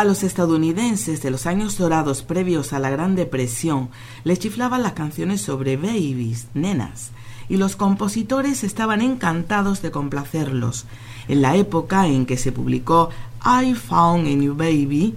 A 0.00 0.04
los 0.04 0.22
estadounidenses 0.22 1.20
de 1.20 1.30
los 1.30 1.44
años 1.44 1.76
dorados 1.76 2.22
previos 2.22 2.72
a 2.72 2.78
la 2.78 2.88
Gran 2.88 3.16
Depresión 3.16 3.90
les 4.24 4.38
chiflaban 4.38 4.82
las 4.82 4.94
canciones 4.94 5.42
sobre 5.42 5.76
babies, 5.76 6.46
nenas, 6.54 7.10
y 7.50 7.58
los 7.58 7.76
compositores 7.76 8.64
estaban 8.64 9.02
encantados 9.02 9.82
de 9.82 9.90
complacerlos. 9.90 10.86
En 11.28 11.42
la 11.42 11.54
época 11.54 12.06
en 12.06 12.24
que 12.24 12.38
se 12.38 12.50
publicó 12.50 13.10
I 13.44 13.74
Found 13.74 14.26
a 14.26 14.30
New 14.30 14.54
Baby, 14.54 15.16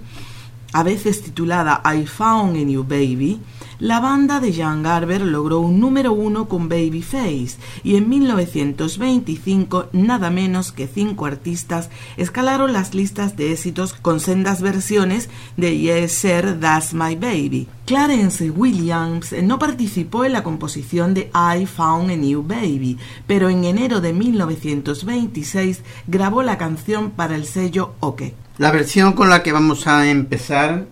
a 0.74 0.82
veces 0.82 1.22
titulada 1.22 1.80
I 1.86 2.04
Found 2.04 2.54
a 2.58 2.60
New 2.60 2.84
Baby, 2.84 3.40
la 3.78 4.00
banda 4.00 4.40
de 4.40 4.52
Jan 4.52 4.82
Garber 4.82 5.20
logró 5.20 5.60
un 5.60 5.80
número 5.80 6.12
uno 6.12 6.48
con 6.48 6.68
Babyface 6.68 7.56
y 7.82 7.96
en 7.96 8.08
1925 8.08 9.88
nada 9.92 10.30
menos 10.30 10.72
que 10.72 10.86
cinco 10.86 11.26
artistas 11.26 11.90
escalaron 12.16 12.72
las 12.72 12.94
listas 12.94 13.36
de 13.36 13.52
éxitos 13.52 13.94
con 13.94 14.20
sendas 14.20 14.62
versiones 14.62 15.28
de 15.56 15.78
Yes 15.78 16.12
Sir 16.12 16.58
That's 16.60 16.94
My 16.94 17.16
Baby. 17.16 17.68
Clarence 17.86 18.50
Williams 18.50 19.34
no 19.42 19.58
participó 19.58 20.24
en 20.24 20.32
la 20.32 20.42
composición 20.42 21.12
de 21.12 21.30
I 21.34 21.66
Found 21.66 22.10
a 22.10 22.16
New 22.16 22.42
Baby, 22.42 22.98
pero 23.26 23.48
en 23.50 23.64
enero 23.64 24.00
de 24.00 24.12
1926 24.12 25.82
grabó 26.06 26.42
la 26.42 26.56
canción 26.56 27.10
para 27.10 27.36
el 27.36 27.44
sello 27.44 27.94
OK. 28.00 28.22
La 28.56 28.70
versión 28.70 29.12
con 29.12 29.28
la 29.28 29.42
que 29.42 29.52
vamos 29.52 29.86
a 29.86 30.08
empezar 30.08 30.86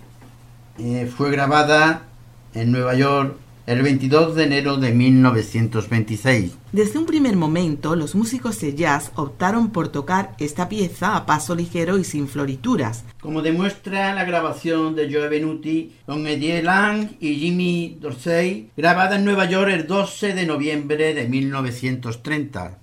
eh, 0.78 1.11
fue 1.17 1.31
grabada 1.31 2.02
en 2.54 2.72
Nueva 2.72 2.94
York 2.94 3.37
el 3.66 3.82
22 3.82 4.34
de 4.34 4.44
enero 4.44 4.76
de 4.76 4.93
1926. 4.93 6.58
Desde 6.72 6.99
un 6.99 7.06
primer 7.06 7.37
momento, 7.37 7.94
los 7.94 8.14
músicos 8.14 8.60
de 8.60 8.75
jazz 8.75 9.12
optaron 9.14 9.70
por 9.70 9.88
tocar 9.88 10.34
esta 10.38 10.69
pieza 10.69 11.16
a 11.16 11.26
paso 11.26 11.54
ligero 11.54 11.99
y 11.99 12.04
sin 12.04 12.26
florituras. 12.28 13.04
Como 13.20 13.43
demuestra 13.43 14.14
la 14.14 14.25
grabación 14.25 14.96
de 14.96 15.12
Joe 15.12 15.28
Benuti 15.28 15.93
con 16.06 16.26
Eddie 16.26 16.62
Lang 16.62 17.10
y 17.20 17.37
Jimmy 17.37 17.99
Dorsey, 18.00 18.70
grabada 18.76 19.16
en 19.16 19.25
Nueva 19.25 19.44
York 19.44 19.70
el 19.70 19.87
12 19.87 20.34
de 20.34 20.46
noviembre 20.46 21.14
de 21.14 21.28
1930. 21.28 22.81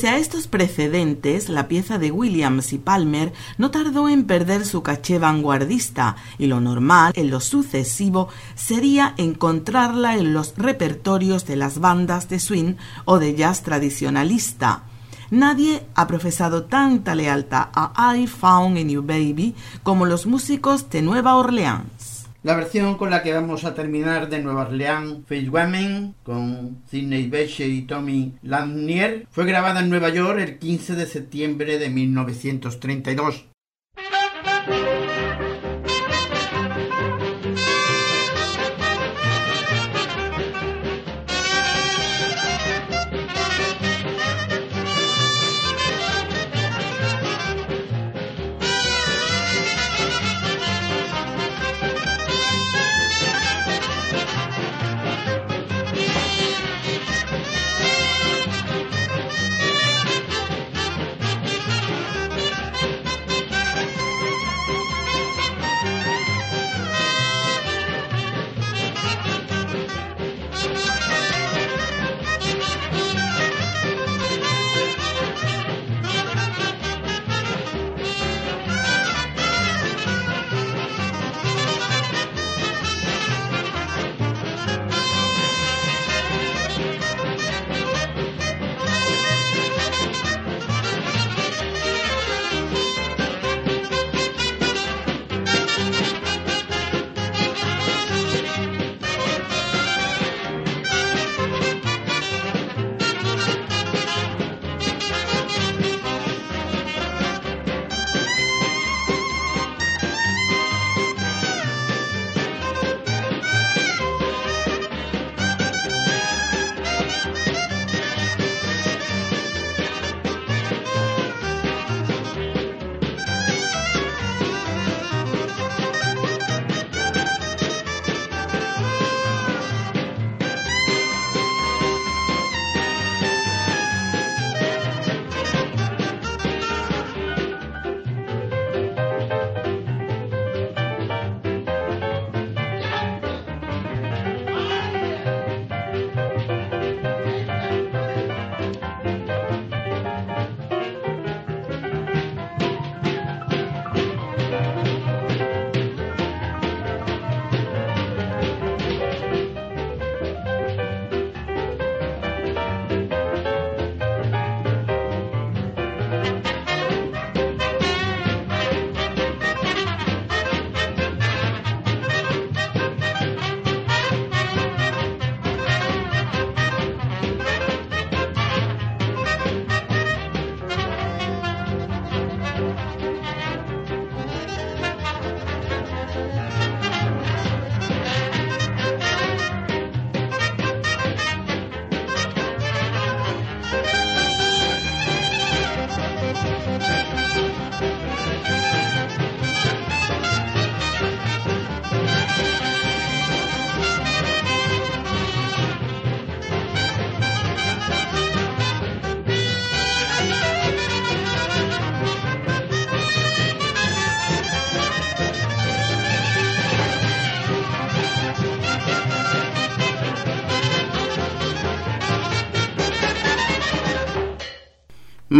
Pese 0.00 0.14
a 0.14 0.16
estos 0.16 0.46
precedentes, 0.46 1.50
la 1.50 1.68
pieza 1.68 1.98
de 1.98 2.10
Williams 2.10 2.72
y 2.72 2.78
Palmer 2.78 3.34
no 3.58 3.70
tardó 3.70 4.08
en 4.08 4.24
perder 4.24 4.64
su 4.64 4.82
caché 4.82 5.18
vanguardista 5.18 6.16
y 6.38 6.46
lo 6.46 6.58
normal 6.58 7.12
en 7.16 7.28
lo 7.28 7.38
sucesivo 7.38 8.30
sería 8.54 9.12
encontrarla 9.18 10.16
en 10.16 10.32
los 10.32 10.54
repertorios 10.56 11.44
de 11.44 11.56
las 11.56 11.80
bandas 11.80 12.30
de 12.30 12.40
swing 12.40 12.76
o 13.04 13.18
de 13.18 13.34
jazz 13.34 13.62
tradicionalista. 13.62 14.84
Nadie 15.30 15.86
ha 15.94 16.06
profesado 16.06 16.64
tanta 16.64 17.14
lealtad 17.14 17.68
a 17.74 18.16
I 18.16 18.26
Found 18.26 18.78
a 18.78 18.84
New 18.84 19.02
Baby 19.02 19.54
como 19.82 20.06
los 20.06 20.24
músicos 20.24 20.88
de 20.88 21.02
Nueva 21.02 21.36
Orleans. 21.36 21.99
La 22.42 22.56
versión 22.56 22.96
con 22.96 23.10
la 23.10 23.22
que 23.22 23.34
vamos 23.34 23.64
a 23.64 23.74
terminar 23.74 24.30
de 24.30 24.40
Nueva 24.40 24.62
Orleans, 24.62 25.26
Face 25.26 25.50
Women, 25.50 26.14
con 26.22 26.82
Sidney 26.86 27.28
Bechet 27.28 27.68
y 27.68 27.82
Tommy 27.82 28.32
Lanier, 28.42 29.26
fue 29.30 29.44
grabada 29.44 29.80
en 29.80 29.90
Nueva 29.90 30.08
York 30.08 30.38
el 30.38 30.58
15 30.58 30.94
de 30.94 31.04
septiembre 31.04 31.78
de 31.78 31.90
1932. 31.90 33.49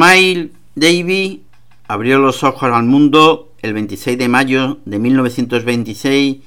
Miles 0.00 0.48
Davy 0.76 1.42
abrió 1.86 2.18
los 2.20 2.42
ojos 2.42 2.62
al 2.72 2.84
mundo 2.84 3.52
el 3.60 3.74
26 3.74 4.16
de 4.16 4.28
mayo 4.28 4.78
de 4.86 4.98
1926 4.98 6.38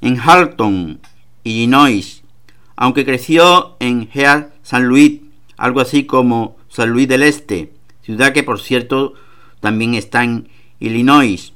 en 0.00 0.20
Halton, 0.20 1.00
Illinois, 1.42 2.22
aunque 2.76 3.04
creció 3.04 3.74
en 3.80 4.08
Heard 4.14 4.52
San 4.62 4.84
Luis, 4.84 5.22
algo 5.56 5.80
así 5.80 6.04
como 6.04 6.56
San 6.68 6.90
Luis 6.90 7.08
del 7.08 7.24
Este, 7.24 7.72
ciudad 8.02 8.32
que 8.32 8.44
por 8.44 8.60
cierto 8.60 9.14
también 9.58 9.96
está 9.96 10.22
en 10.22 10.48
Illinois. 10.78 11.52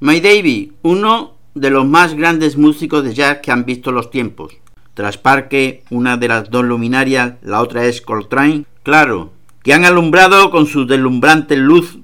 Miles 0.00 0.22
Davy, 0.22 0.74
uno 0.82 1.36
de 1.54 1.70
los 1.70 1.86
más 1.86 2.12
grandes 2.12 2.58
músicos 2.58 3.02
de 3.02 3.14
jazz 3.14 3.38
que 3.42 3.50
han 3.50 3.64
visto 3.64 3.92
los 3.92 4.10
tiempos. 4.10 4.58
Tras 4.92 5.16
Parque, 5.16 5.84
una 5.88 6.18
de 6.18 6.28
las 6.28 6.50
dos 6.50 6.66
luminarias, 6.66 7.36
la 7.40 7.62
otra 7.62 7.86
es 7.86 8.02
Coltrane, 8.02 8.66
claro, 8.82 9.37
que 9.68 9.74
han 9.74 9.84
alumbrado 9.84 10.50
con 10.50 10.66
su 10.66 10.86
deslumbrante 10.86 11.54
luz 11.54 11.98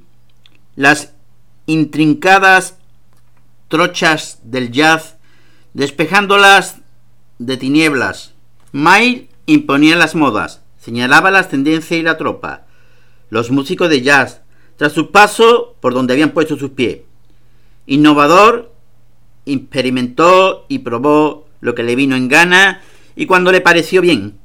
las 0.77 1.15
intrincadas 1.65 2.77
trochas 3.69 4.39
del 4.45 4.71
jazz, 4.71 5.17
despejándolas 5.73 6.83
de 7.39 7.57
tinieblas. 7.57 8.35
Mail 8.73 9.31
imponía 9.47 9.97
las 9.97 10.15
modas, 10.15 10.61
señalaba 10.77 11.31
las 11.31 11.49
tendencias 11.49 11.99
y 11.99 12.03
la 12.03 12.19
tropa. 12.19 12.67
Los 13.31 13.51
músicos 13.51 13.89
de 13.89 14.03
jazz, 14.03 14.43
tras 14.77 14.93
su 14.93 15.11
paso 15.11 15.75
por 15.81 15.95
donde 15.95 16.13
habían 16.13 16.33
puesto 16.33 16.59
sus 16.59 16.73
pies. 16.73 16.99
Innovador, 17.87 18.75
experimentó 19.47 20.67
y 20.69 20.81
probó 20.81 21.49
lo 21.63 21.75
que 21.75 21.83
le 21.83 21.97
vino 21.97 22.15
en 22.15 22.29
gana 22.29 22.83
y 23.17 23.25
cuando 23.25 23.53
le 23.53 23.63
pareció 23.63 24.03
bien. 24.03 24.37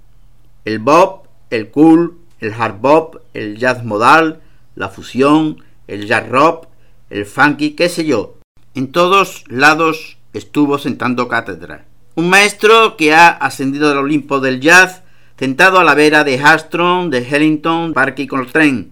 El 0.63 0.79
bob, 0.79 1.23
el 1.49 1.69
cool, 1.69 2.18
el 2.39 2.53
hard 2.53 2.79
bop, 2.79 3.17
el 3.33 3.57
jazz 3.57 3.83
modal, 3.83 4.41
la 4.75 4.89
fusión, 4.89 5.63
el 5.87 6.07
jazz 6.07 6.27
rock, 6.29 6.67
el 7.09 7.25
funky, 7.25 7.71
qué 7.71 7.89
sé 7.89 8.05
yo. 8.05 8.37
En 8.75 8.91
todos 8.91 9.43
lados 9.47 10.17
estuvo 10.33 10.77
sentando 10.77 11.27
cátedra. 11.27 11.85
Un 12.15 12.29
maestro 12.29 12.97
que 12.97 13.13
ha 13.13 13.29
ascendido 13.29 13.91
al 13.91 13.97
Olimpo 13.97 14.39
del 14.39 14.59
jazz, 14.59 15.03
sentado 15.37 15.79
a 15.79 15.83
la 15.83 15.95
vera 15.95 16.23
de 16.23 16.39
Armstrong, 16.39 17.09
de 17.09 17.19
Ellington, 17.19 17.93
Parker 17.93 18.25
y 18.25 18.27
Coltrane, 18.27 18.87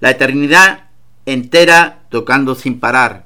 la 0.00 0.10
eternidad 0.10 0.90
entera 1.24 2.00
tocando 2.10 2.54
sin 2.54 2.78
parar. 2.78 3.25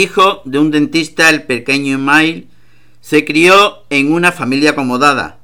Hijo 0.00 0.40
de 0.46 0.58
un 0.58 0.70
dentista, 0.70 1.28
el 1.28 1.42
pequeño 1.42 1.96
Emile 1.96 2.46
se 3.02 3.26
crió 3.26 3.82
en 3.90 4.14
una 4.14 4.32
familia 4.32 4.70
acomodada, 4.70 5.40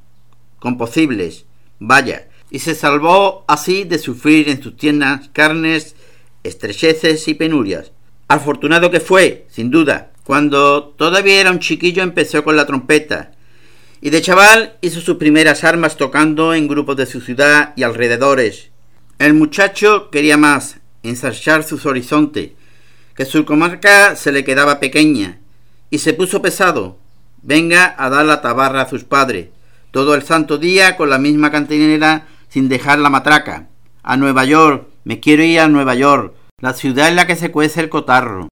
con 0.58 0.78
posibles, 0.78 1.44
vaya, 1.78 2.28
y 2.50 2.60
se 2.60 2.74
salvó 2.74 3.44
así 3.48 3.84
de 3.84 3.98
sufrir 3.98 4.48
en 4.48 4.62
sus 4.62 4.74
tiernas 4.74 5.28
carnes 5.34 5.94
estrecheces 6.42 7.28
y 7.28 7.34
penurias. 7.34 7.92
Afortunado 8.28 8.90
que 8.90 9.00
fue, 9.00 9.46
sin 9.50 9.70
duda, 9.70 10.12
cuando 10.24 10.84
todavía 10.96 11.38
era 11.38 11.50
un 11.50 11.58
chiquillo 11.58 12.02
empezó 12.02 12.42
con 12.42 12.56
la 12.56 12.64
trompeta, 12.64 13.32
y 14.00 14.08
de 14.08 14.22
chaval 14.22 14.78
hizo 14.80 15.02
sus 15.02 15.18
primeras 15.18 15.64
armas 15.64 15.98
tocando 15.98 16.54
en 16.54 16.66
grupos 16.66 16.96
de 16.96 17.04
su 17.04 17.20
ciudad 17.20 17.74
y 17.76 17.82
alrededores. 17.82 18.70
El 19.18 19.34
muchacho 19.34 20.08
quería 20.08 20.38
más, 20.38 20.78
ensayar 21.02 21.62
sus 21.62 21.84
horizontes, 21.84 22.52
que 23.16 23.24
su 23.24 23.44
comarca 23.44 24.14
se 24.14 24.30
le 24.30 24.44
quedaba 24.44 24.78
pequeña, 24.78 25.38
y 25.90 25.98
se 25.98 26.12
puso 26.12 26.42
pesado. 26.42 26.98
Venga 27.42 27.94
a 27.98 28.10
dar 28.10 28.26
la 28.26 28.42
tabarra 28.42 28.82
a 28.82 28.88
sus 28.88 29.04
padres, 29.04 29.48
todo 29.90 30.14
el 30.14 30.22
santo 30.22 30.58
día 30.58 30.96
con 30.96 31.08
la 31.08 31.18
misma 31.18 31.50
cantinera 31.50 32.26
sin 32.48 32.68
dejar 32.68 32.98
la 32.98 33.10
matraca. 33.10 33.68
A 34.02 34.16
Nueva 34.16 34.44
York, 34.44 34.88
me 35.04 35.20
quiero 35.20 35.42
ir 35.42 35.60
a 35.60 35.68
Nueva 35.68 35.94
York, 35.94 36.34
la 36.60 36.74
ciudad 36.74 37.08
en 37.08 37.16
la 37.16 37.26
que 37.26 37.36
se 37.36 37.50
cuece 37.50 37.80
el 37.80 37.88
cotarro, 37.88 38.48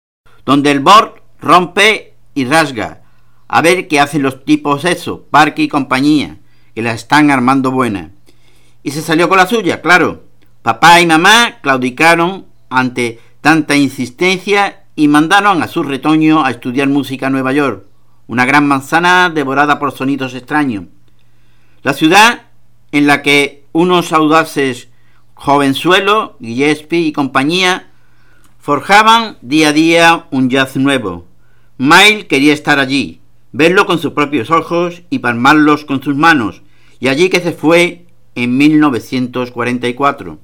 donde 0.46 0.70
el 0.70 0.81
bord 0.81 1.20
rompe 1.40 2.14
y 2.35 2.44
rasga. 2.44 3.03
A 3.48 3.61
ver 3.61 3.88
qué 3.88 4.00
hacen 4.00 4.22
los 4.22 4.44
tipos 4.44 4.85
eso, 4.85 5.27
Parque 5.31 5.62
y 5.62 5.68
compañía, 5.68 6.38
que 6.74 6.83
la 6.83 6.92
están 6.92 7.31
armando 7.31 7.70
buena. 7.70 8.11
Y 8.83 8.90
se 8.92 9.03
salió 9.03 9.29
con 9.29 9.38
la 9.38 9.46
suya, 9.46 9.83
claro. 9.83 10.24
Papá 10.62 11.00
y 11.00 11.07
mamá 11.07 11.59
claudicaron 11.62 12.46
ante 12.70 13.20
tanta 13.44 13.76
insistencia 13.76 14.85
y 14.96 15.07
mandaron 15.07 15.62
a 15.62 15.68
su 15.68 15.83
retoño 15.83 16.46
a 16.46 16.50
estudiar 16.50 16.88
música 16.88 17.26
en 17.26 17.35
Nueva 17.35 17.52
York, 17.52 17.85
una 18.26 18.46
gran 18.46 18.66
manzana 18.66 19.28
devorada 19.28 19.78
por 19.78 19.92
sonidos 19.92 20.33
extraños. 20.33 20.85
La 21.83 21.92
ciudad 21.92 22.44
en 22.90 23.07
la 23.07 23.20
que 23.20 23.66
unos 23.72 24.14
audaces 24.14 24.88
jovenzuelos, 25.35 26.30
Gillespie 26.40 27.00
y 27.00 27.12
compañía, 27.12 27.90
forjaban 28.61 29.37
día 29.42 29.68
a 29.68 29.72
día 29.74 30.24
un 30.30 30.48
jazz 30.48 30.74
nuevo. 30.76 31.26
Mile 31.76 32.26
quería 32.26 32.54
estar 32.54 32.78
allí, 32.78 33.20
verlo 33.52 33.85
con 33.85 33.98
sus 33.98 34.14
propios 34.14 34.50
ojos 34.50 35.02
y 35.11 35.18
palmarlos 35.18 35.85
con 35.85 36.02
sus 36.02 36.16
manos, 36.16 36.62
y 36.98 37.09
allí 37.09 37.28
que 37.28 37.40
se 37.40 37.52
fue 37.52 38.07
en 38.37 38.57
1944. 38.57 40.38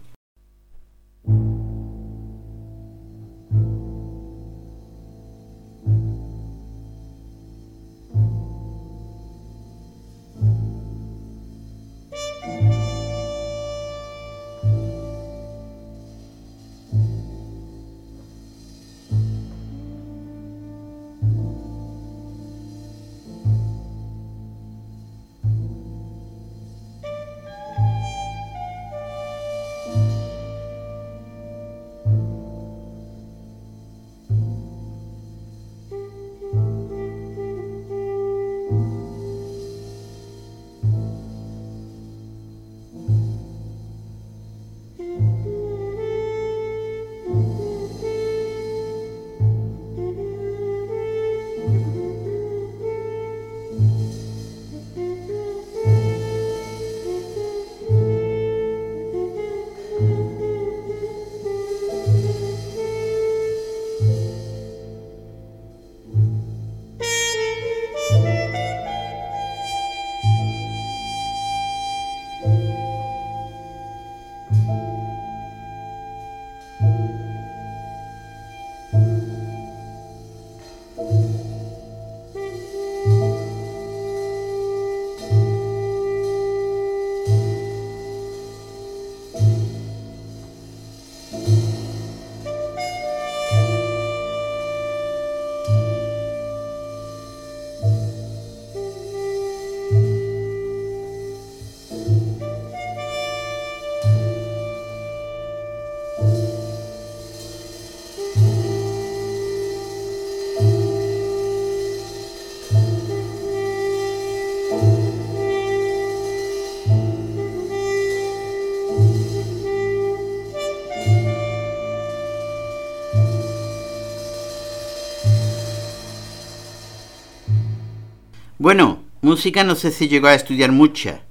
Bueno, 128.61 129.03
música 129.23 129.65
no 129.65 129.75
sé 129.75 129.91
si 129.91 130.07
llegó 130.07 130.27
a 130.27 130.35
estudiar 130.35 130.71
mucha, 130.71 131.23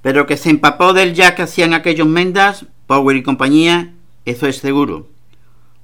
pero 0.00 0.26
que 0.26 0.38
se 0.38 0.48
empapó 0.48 0.94
del 0.94 1.12
ya 1.12 1.34
que 1.34 1.42
hacían 1.42 1.74
aquellos 1.74 2.08
mendas, 2.08 2.64
Power 2.86 3.18
y 3.18 3.22
compañía, 3.22 3.92
eso 4.24 4.46
es 4.46 4.56
seguro. 4.56 5.06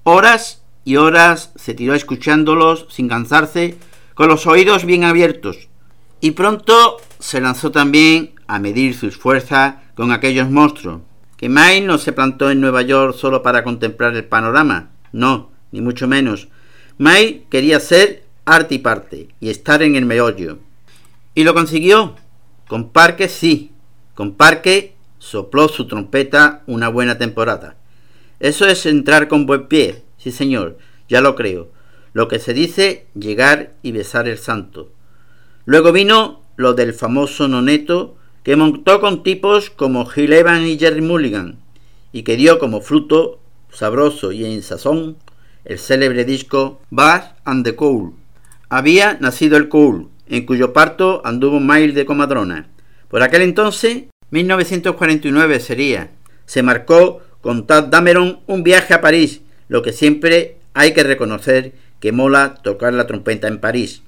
Horas 0.04 0.62
y 0.86 0.96
horas 0.96 1.52
se 1.54 1.74
tiró 1.74 1.92
escuchándolos 1.94 2.86
sin 2.88 3.10
cansarse, 3.10 3.76
con 4.14 4.28
los 4.28 4.46
oídos 4.46 4.86
bien 4.86 5.04
abiertos, 5.04 5.68
y 6.22 6.30
pronto 6.30 6.96
se 7.18 7.42
lanzó 7.42 7.70
también 7.70 8.32
a 8.46 8.58
medir 8.58 8.94
sus 8.94 9.18
fuerzas 9.18 9.74
con 9.96 10.12
aquellos 10.12 10.48
monstruos, 10.48 11.02
que 11.36 11.50
May 11.50 11.82
no 11.82 11.98
se 11.98 12.14
plantó 12.14 12.50
en 12.50 12.62
Nueva 12.62 12.80
York 12.80 13.14
solo 13.14 13.42
para 13.42 13.64
contemplar 13.64 14.16
el 14.16 14.24
panorama, 14.24 14.92
no, 15.12 15.50
ni 15.72 15.82
mucho 15.82 16.08
menos. 16.08 16.48
May 16.96 17.44
quería 17.50 17.80
ser 17.80 18.24
arte 18.46 18.76
y 18.76 18.78
parte 18.78 19.28
y 19.40 19.50
estar 19.50 19.82
en 19.82 19.94
el 19.94 20.06
meollo. 20.06 20.60
Y 21.36 21.44
lo 21.44 21.52
consiguió. 21.52 22.16
Con 22.66 22.88
Parque 22.88 23.28
sí, 23.28 23.70
con 24.14 24.32
Parque 24.36 24.94
sopló 25.18 25.68
su 25.68 25.86
trompeta 25.86 26.62
una 26.66 26.88
buena 26.88 27.18
temporada. 27.18 27.76
Eso 28.40 28.66
es 28.66 28.86
entrar 28.86 29.28
con 29.28 29.44
buen 29.44 29.68
pie, 29.68 30.02
sí 30.16 30.32
señor, 30.32 30.78
ya 31.10 31.20
lo 31.20 31.36
creo. 31.36 31.68
Lo 32.14 32.26
que 32.26 32.38
se 32.38 32.54
dice 32.54 33.06
llegar 33.14 33.74
y 33.82 33.92
besar 33.92 34.26
el 34.28 34.38
santo. 34.38 34.90
Luego 35.66 35.92
vino 35.92 36.40
lo 36.56 36.72
del 36.72 36.94
famoso 36.94 37.48
noneto 37.48 38.16
que 38.42 38.56
montó 38.56 39.02
con 39.02 39.22
tipos 39.22 39.68
como 39.68 40.06
Gil 40.06 40.32
Evans 40.32 40.66
y 40.66 40.78
Jerry 40.78 41.02
Mulligan 41.02 41.58
y 42.12 42.22
que 42.22 42.36
dio 42.36 42.58
como 42.58 42.80
fruto 42.80 43.40
sabroso 43.70 44.32
y 44.32 44.46
en 44.46 44.62
sazón 44.62 45.18
el 45.66 45.78
célebre 45.78 46.24
disco 46.24 46.80
Bass 46.88 47.34
and 47.44 47.62
the 47.62 47.76
Cool. 47.76 48.14
Había 48.70 49.18
nacido 49.20 49.58
el 49.58 49.68
Cool, 49.68 50.08
en 50.28 50.46
cuyo 50.46 50.72
parto 50.72 51.22
anduvo 51.24 51.60
Miles 51.60 51.94
de 51.94 52.06
comadrona. 52.06 52.68
Por 53.08 53.22
aquel 53.22 53.42
entonces, 53.42 54.04
1949 54.30 55.60
sería, 55.60 56.10
se 56.44 56.62
marcó 56.62 57.20
con 57.40 57.66
Tad 57.66 57.84
Dameron 57.84 58.40
un 58.46 58.62
viaje 58.62 58.94
a 58.94 59.00
París, 59.00 59.42
lo 59.68 59.82
que 59.82 59.92
siempre 59.92 60.56
hay 60.74 60.92
que 60.92 61.02
reconocer 61.02 61.72
que 62.00 62.12
mola 62.12 62.54
tocar 62.62 62.92
la 62.92 63.06
trompeta 63.06 63.48
en 63.48 63.58
París. 63.58 64.02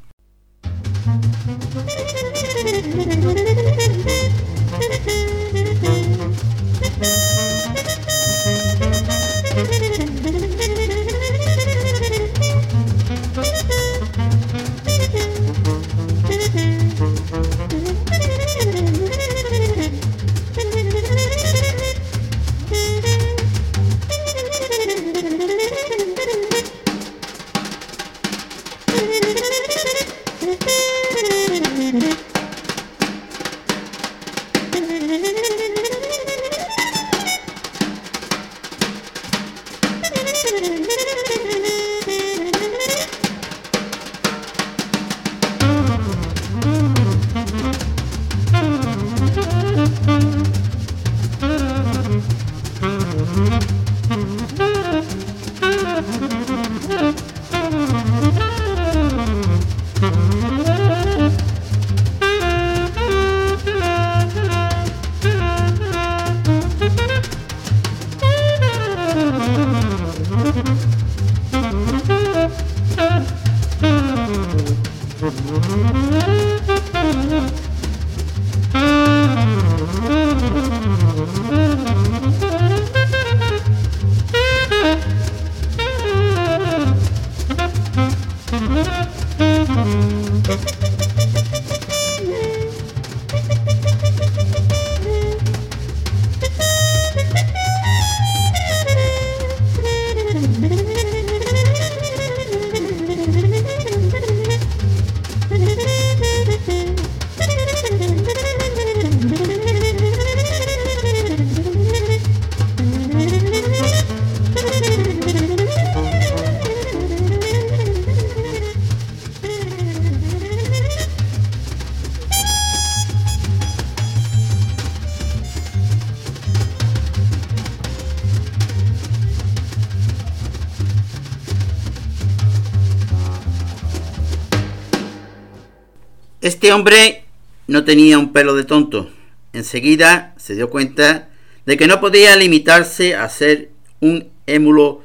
Este 136.69 136.77
hombre 136.77 137.25
no 137.67 137.85
tenía 137.85 138.19
un 138.19 138.31
pelo 138.31 138.55
de 138.55 138.63
tonto. 138.63 139.09
Enseguida 139.55 140.35
se 140.37 140.55
dio 140.55 140.69
cuenta 140.69 141.31
de 141.65 141.79
que 141.79 141.87
no 141.87 141.99
podía 141.99 142.37
limitarse 142.37 143.17
a 143.17 143.27
ser 143.31 143.71
un 144.01 144.29
émulo 144.47 145.03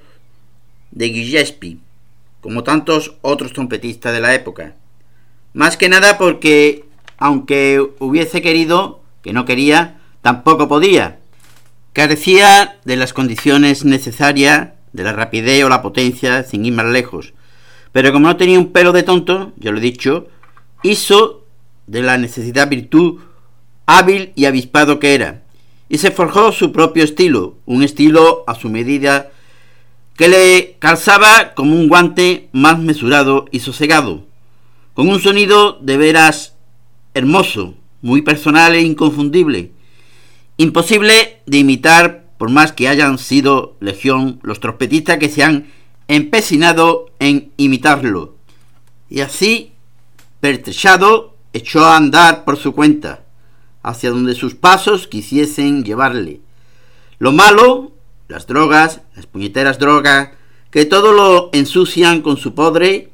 de 0.92 1.08
Gillespie, 1.08 1.78
como 2.42 2.66
tantos 2.66 3.16
otros 3.22 3.54
trompetistas 3.54 4.12
de 4.12 4.20
la 4.20 4.36
época. 4.36 4.76
Más 5.54 5.78
que 5.78 5.88
nada 5.88 6.18
porque, 6.18 6.84
aunque 7.18 7.80
hubiese 8.00 8.42
querido, 8.42 9.02
que 9.22 9.32
no 9.32 9.46
quería, 9.46 10.02
tampoco 10.22 10.68
podía. 10.68 11.20
Carecía 11.94 12.78
de 12.84 12.98
las 12.98 13.14
condiciones 13.14 13.86
necesarias, 13.86 14.72
de 14.92 15.04
la 15.04 15.14
rapidez 15.14 15.64
o 15.64 15.70
la 15.70 15.82
potencia, 15.82 16.44
sin 16.44 16.66
ir 16.66 16.74
más 16.74 16.88
lejos. 16.88 17.34
Pero 17.94 18.12
como 18.12 18.28
no 18.28 18.36
tenía 18.36 18.60
un 18.60 18.74
pelo 18.74 18.92
de 18.92 19.04
tonto, 19.04 19.54
ya 19.56 19.72
lo 19.72 19.78
he 19.78 19.82
dicho, 19.82 20.28
hizo 20.84 21.43
de 21.88 22.02
la 22.02 22.18
necesidad 22.18 22.70
virtud 22.70 23.20
hábil 23.86 24.32
y 24.36 24.46
avispado 24.46 25.00
que 25.00 25.16
era, 25.16 25.44
y 25.90 25.98
se 25.98 26.12
forjó 26.12 26.52
su 26.52 26.72
propio 26.72 27.04
estilo, 27.04 27.58
un 27.66 27.84
estilo 27.84 28.44
a 28.48 28.56
su 28.56 28.70
medida 28.70 29.32
que 30.16 30.28
le 30.28 30.76
calzaba 30.80 31.54
como 31.54 31.76
un 31.76 31.88
guante 31.88 32.50
más 32.52 32.80
mesurado 32.80 33.46
y 33.52 33.60
sosegado, 33.60 34.26
con 34.94 35.10
un 35.10 35.20
sonido 35.20 35.80
de 35.82 35.98
veras 35.98 36.56
hermoso, 37.14 37.76
muy 38.02 38.22
personal 38.22 38.76
e 38.76 38.82
inconfundible, 38.82 39.72
imposible 40.58 41.42
de 41.46 41.58
imitar 41.58 42.26
por 42.38 42.50
más 42.50 42.74
que 42.74 42.88
hayan 42.88 43.18
sido 43.18 43.76
legión 43.80 44.40
los 44.44 44.60
trompetistas 44.60 45.18
que 45.18 45.30
se 45.30 45.44
han 45.44 45.68
empecinado 46.08 47.12
en 47.20 47.52
imitarlo. 47.58 48.36
Y 49.10 49.22
así 49.22 49.72
pertrechado, 50.40 51.33
echó 51.54 51.86
a 51.86 51.96
andar 51.96 52.44
por 52.44 52.58
su 52.58 52.74
cuenta, 52.74 53.24
hacia 53.84 54.10
donde 54.10 54.36
sus 54.36 54.56
pasos 54.56 55.08
quisiesen 55.08 55.84
llevarle. 55.84 56.42
Lo 57.20 57.32
malo, 57.32 57.92
las 58.28 58.48
drogas, 58.48 59.02
las 59.16 59.28
puñeteras 59.28 59.80
drogas, 59.80 60.32
que 60.72 60.86
todo 60.86 61.14
lo 61.14 61.50
ensucian 61.54 62.22
con 62.22 62.38
su 62.38 62.56
podre, 62.56 63.12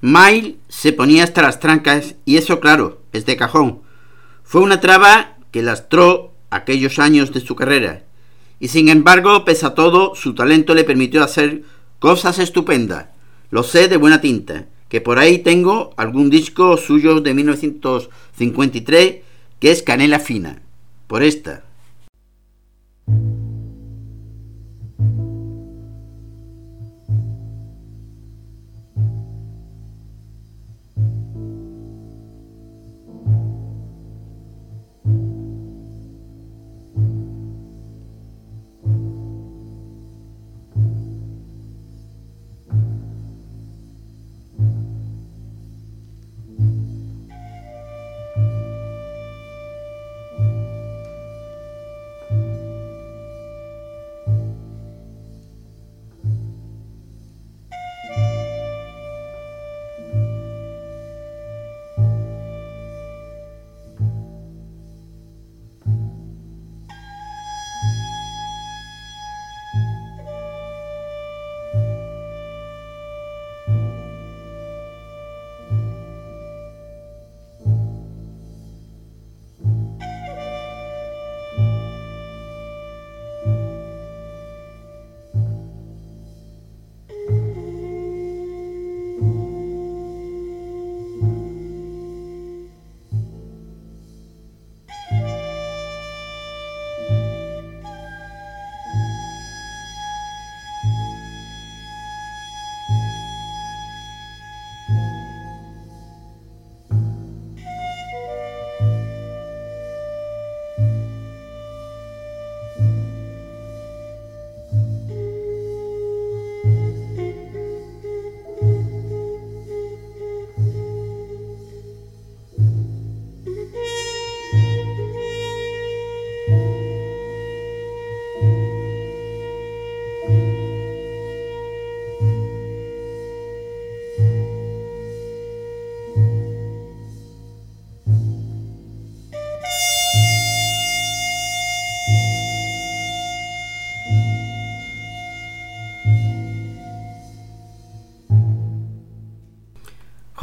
Mail 0.00 0.58
se 0.68 0.92
ponía 0.92 1.24
hasta 1.24 1.42
las 1.42 1.60
trancas, 1.60 2.16
y 2.24 2.38
eso 2.38 2.58
claro, 2.58 3.02
es 3.12 3.26
de 3.26 3.36
cajón. 3.36 3.82
Fue 4.42 4.62
una 4.62 4.80
traba 4.80 5.36
que 5.50 5.62
lastró 5.62 6.32
aquellos 6.50 6.98
años 6.98 7.32
de 7.32 7.40
su 7.40 7.54
carrera, 7.54 8.02
y 8.58 8.68
sin 8.68 8.88
embargo, 8.88 9.44
pese 9.44 9.66
a 9.66 9.74
todo, 9.74 10.14
su 10.14 10.34
talento 10.34 10.74
le 10.74 10.84
permitió 10.84 11.22
hacer 11.22 11.62
cosas 11.98 12.38
estupendas. 12.38 13.06
Lo 13.50 13.62
sé 13.62 13.88
de 13.88 13.96
buena 13.96 14.20
tinta, 14.20 14.66
que 14.92 15.00
por 15.00 15.18
ahí 15.18 15.38
tengo 15.38 15.94
algún 15.96 16.28
disco 16.28 16.76
suyo 16.76 17.22
de 17.22 17.32
1953 17.32 19.16
que 19.58 19.70
es 19.70 19.82
Canela 19.82 20.18
Fina. 20.18 20.60
Por 21.06 21.22
esta. 21.22 21.64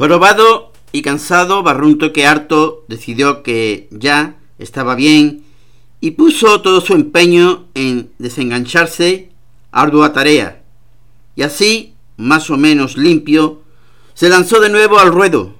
Jorobado 0.00 0.72
y 0.92 1.02
cansado, 1.02 1.62
Barrunto 1.62 2.14
que 2.14 2.26
harto 2.26 2.86
decidió 2.88 3.42
que 3.42 3.86
ya 3.90 4.38
estaba 4.58 4.94
bien 4.94 5.42
y 6.00 6.12
puso 6.12 6.62
todo 6.62 6.80
su 6.80 6.94
empeño 6.94 7.66
en 7.74 8.10
desengancharse, 8.18 9.30
ardua 9.72 10.14
tarea. 10.14 10.62
Y 11.36 11.42
así, 11.42 11.92
más 12.16 12.48
o 12.48 12.56
menos 12.56 12.96
limpio, 12.96 13.60
se 14.14 14.30
lanzó 14.30 14.58
de 14.58 14.70
nuevo 14.70 14.98
al 14.98 15.12
ruedo. 15.12 15.52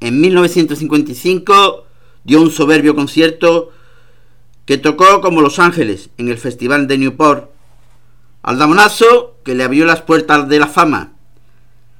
En 0.00 0.22
1955 0.22 1.84
dio 2.24 2.40
un 2.40 2.50
soberbio 2.50 2.94
concierto 2.94 3.72
que 4.64 4.78
tocó 4.78 5.20
como 5.20 5.42
Los 5.42 5.58
Ángeles 5.58 6.08
en 6.16 6.30
el 6.30 6.38
Festival 6.38 6.86
de 6.86 6.96
Newport. 6.96 7.50
Al 8.42 8.58
damonazo 8.58 9.36
que 9.44 9.54
le 9.54 9.64
abrió 9.64 9.84
las 9.84 10.00
puertas 10.00 10.48
de 10.48 10.60
la 10.60 10.68
fama 10.68 11.12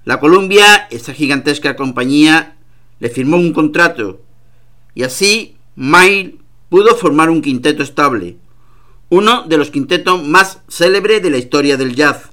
la 0.05 0.19
Columbia, 0.19 0.89
esa 0.91 1.15
gigantesca 1.15 1.77
compañía, 1.77 2.57
le 2.99 3.09
firmó 3.09 3.37
un 3.37 3.53
contrato 3.53 4.21
y 4.95 5.05
así 5.05 5.57
Mail 5.75 6.41
pudo 6.69 6.97
formar 6.97 7.31
un 7.31 7.43
quinteto 7.43 7.83
estable, 7.83 8.37
uno 9.09 9.43
de 9.47 9.59
los 9.59 9.71
quintetos 9.71 10.23
más 10.23 10.61
célebres 10.69 11.23
de 11.23 11.31
la 11.31 11.39
historia 11.39 11.77
del 11.77 11.95
jazz. 11.95 12.31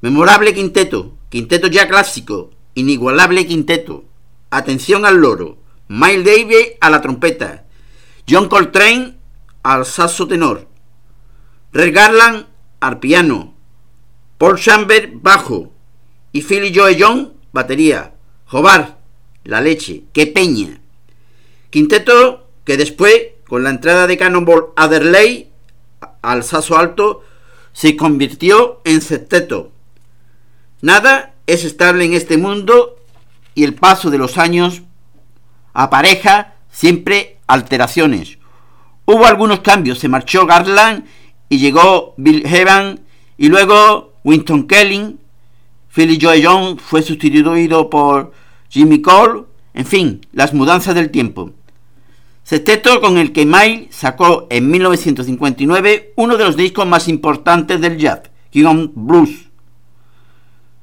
Memorable 0.00 0.52
quinteto, 0.54 1.16
quinteto 1.30 1.68
ya 1.68 1.88
clásico, 1.88 2.50
inigualable 2.74 3.46
quinteto. 3.46 4.04
Atención 4.50 5.06
al 5.06 5.16
loro, 5.16 5.58
Miles 5.88 6.24
Davis 6.24 6.72
a 6.80 6.90
la 6.90 7.00
trompeta, 7.00 7.64
John 8.28 8.48
Coltrane 8.48 9.16
al 9.62 9.84
saxo 9.84 10.26
tenor, 10.26 10.68
Red 11.72 11.94
Garland 11.94 12.46
al 12.80 13.00
piano, 13.00 13.54
Paul 14.38 14.58
Chambers 14.58 15.08
bajo, 15.20 15.73
y 16.34 16.42
Philly 16.42 16.74
Joe 16.74 16.96
John, 16.98 17.32
batería. 17.52 18.12
Jobar, 18.46 18.98
la 19.44 19.60
leche. 19.60 20.02
¡Qué 20.12 20.26
peña! 20.26 20.80
Quinteto 21.70 22.48
que 22.64 22.76
después, 22.76 23.14
con 23.46 23.62
la 23.62 23.70
entrada 23.70 24.08
de 24.08 24.18
Cannonball 24.18 24.70
Adderley 24.74 25.48
al 26.22 26.42
saso 26.42 26.76
alto, 26.76 27.22
se 27.72 27.94
convirtió 27.94 28.80
en 28.84 29.00
septeto. 29.00 29.70
Nada 30.80 31.34
es 31.46 31.64
estable 31.64 32.04
en 32.04 32.14
este 32.14 32.36
mundo 32.36 32.96
y 33.54 33.62
el 33.62 33.74
paso 33.74 34.10
de 34.10 34.18
los 34.18 34.36
años 34.36 34.82
apareja 35.72 36.54
siempre 36.68 37.38
alteraciones. 37.46 38.38
Hubo 39.04 39.24
algunos 39.26 39.60
cambios, 39.60 40.00
se 40.00 40.08
marchó 40.08 40.46
Garland 40.46 41.04
y 41.48 41.58
llegó 41.58 42.14
Bill 42.16 42.44
Heaven 42.44 43.04
y 43.38 43.48
luego 43.48 44.14
Winston 44.24 44.66
Kelly 44.66 45.18
Philly 45.94 46.18
Joy 46.18 46.42
Young 46.42 46.80
fue 46.80 47.02
sustituido 47.02 47.88
por 47.88 48.32
Jimmy 48.68 49.00
Cole, 49.00 49.44
en 49.74 49.86
fin, 49.86 50.26
las 50.32 50.52
mudanzas 50.52 50.96
del 50.96 51.12
tiempo. 51.12 51.52
Sexteto 52.42 53.00
con 53.00 53.16
el 53.16 53.32
que 53.32 53.46
Miles 53.46 53.94
sacó 53.94 54.48
en 54.50 54.72
1959 54.72 56.14
uno 56.16 56.36
de 56.36 56.44
los 56.44 56.56
discos 56.56 56.84
más 56.84 57.06
importantes 57.06 57.80
del 57.80 57.96
jazz, 57.96 58.22
King 58.50 58.88
Blues. 58.92 59.50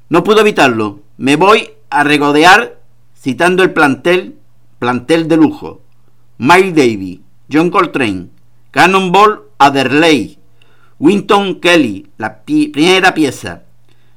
No 0.08 0.24
pudo 0.24 0.40
evitarlo, 0.40 1.02
me 1.18 1.36
voy 1.36 1.72
a 1.90 2.06
regodear 2.06 2.80
citando 3.14 3.64
el 3.64 3.74
plantel, 3.74 4.38
plantel 4.80 5.28
de 5.28 5.36
lujo. 5.36 5.82
Miles 6.38 6.74
Davis, 6.74 7.20
John 7.52 7.70
Coltrane, 7.70 8.30
Cannonball 8.72 9.42
Adderley, 9.58 10.40
Winton 11.00 11.60
Kelly, 11.60 12.08
la 12.18 12.44
primera 12.44 13.14
pieza, 13.14 13.64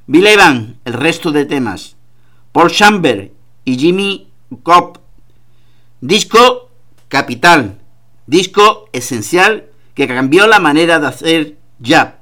Bill 0.07 0.27
Evans, 0.27 0.75
el 0.85 0.93
resto 0.93 1.31
de 1.31 1.45
temas. 1.45 1.95
Paul 2.51 2.69
Chamber 2.69 3.31
y 3.63 3.77
Jimmy 3.77 4.27
Cobb. 4.61 4.99
Disco 5.99 6.69
capital, 7.07 7.79
disco 8.27 8.87
esencial 8.93 9.65
que 9.95 10.07
cambió 10.07 10.45
la 10.45 10.59
manera 10.59 10.99
de 10.99 11.07
hacer 11.07 11.57
jazz. 11.79 12.15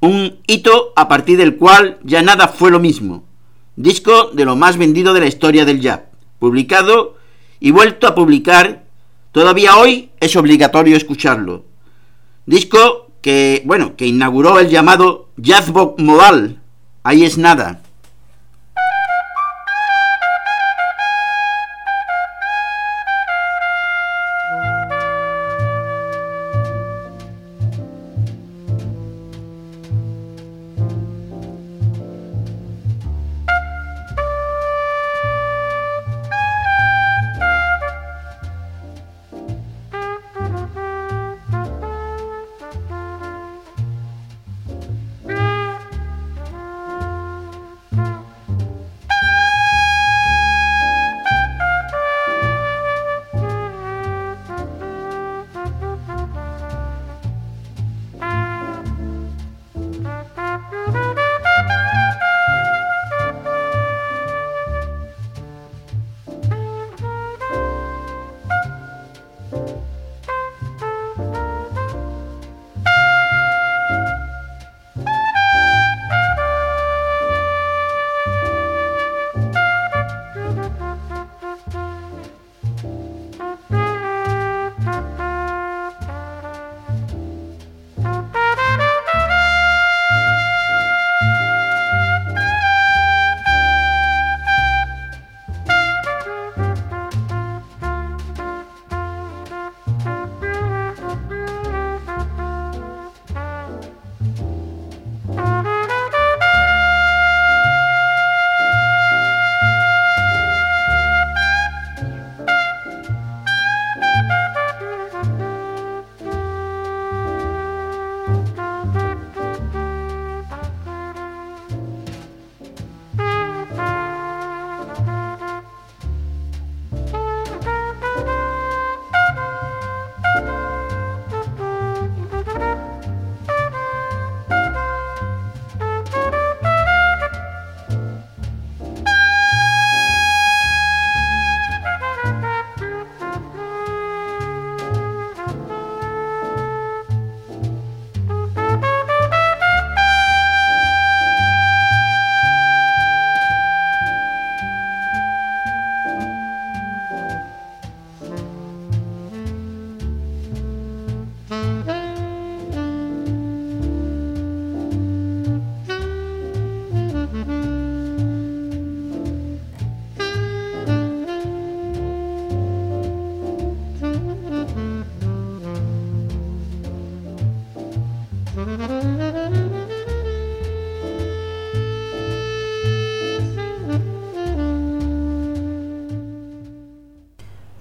Un 0.00 0.40
hito 0.48 0.92
a 0.96 1.06
partir 1.06 1.38
del 1.38 1.56
cual 1.56 2.00
ya 2.02 2.22
nada 2.22 2.48
fue 2.48 2.72
lo 2.72 2.80
mismo. 2.80 3.24
Disco 3.76 4.30
de 4.32 4.44
lo 4.44 4.56
más 4.56 4.76
vendido 4.76 5.14
de 5.14 5.20
la 5.20 5.26
historia 5.26 5.64
del 5.64 5.80
jazz. 5.80 6.02
Publicado 6.40 7.18
y 7.60 7.70
vuelto 7.70 8.08
a 8.08 8.16
publicar. 8.16 8.84
Todavía 9.30 9.76
hoy 9.76 10.10
es 10.18 10.34
obligatorio 10.34 10.96
escucharlo. 10.96 11.64
Disco 12.46 13.07
que, 13.20 13.62
bueno, 13.64 13.96
que 13.96 14.06
inauguró 14.06 14.58
el 14.58 14.68
llamado 14.68 15.28
Jazzbox 15.36 16.02
Modal. 16.02 16.60
Ahí 17.02 17.24
es 17.24 17.38
nada. 17.38 17.82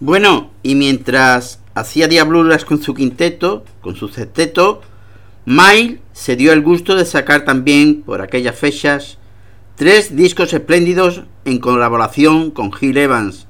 Bueno, 0.08 0.52
y 0.63 0.76
mientras 0.76 1.60
hacía 1.76 2.08
diabluras 2.08 2.63
con 2.63 2.82
su 2.82 2.93
quinteto, 2.93 3.65
con 3.82 3.98
su 3.98 4.08
sexteto, 4.08 4.82
Mile 5.43 6.00
se 6.13 6.38
dio 6.38 6.54
el 6.54 6.62
gusto 6.62 6.96
de 6.96 7.04
sacar 7.04 7.43
también, 7.43 8.04
por 8.04 8.22
aquellas 8.22 8.58
fechas, 8.58 9.17
tres 9.76 10.15
discos 10.15 10.54
espléndidos 10.54 11.24
en 11.43 11.60
colaboración 11.60 12.52
con 12.52 12.72
Gil 12.72 12.98
Evans. 12.98 13.48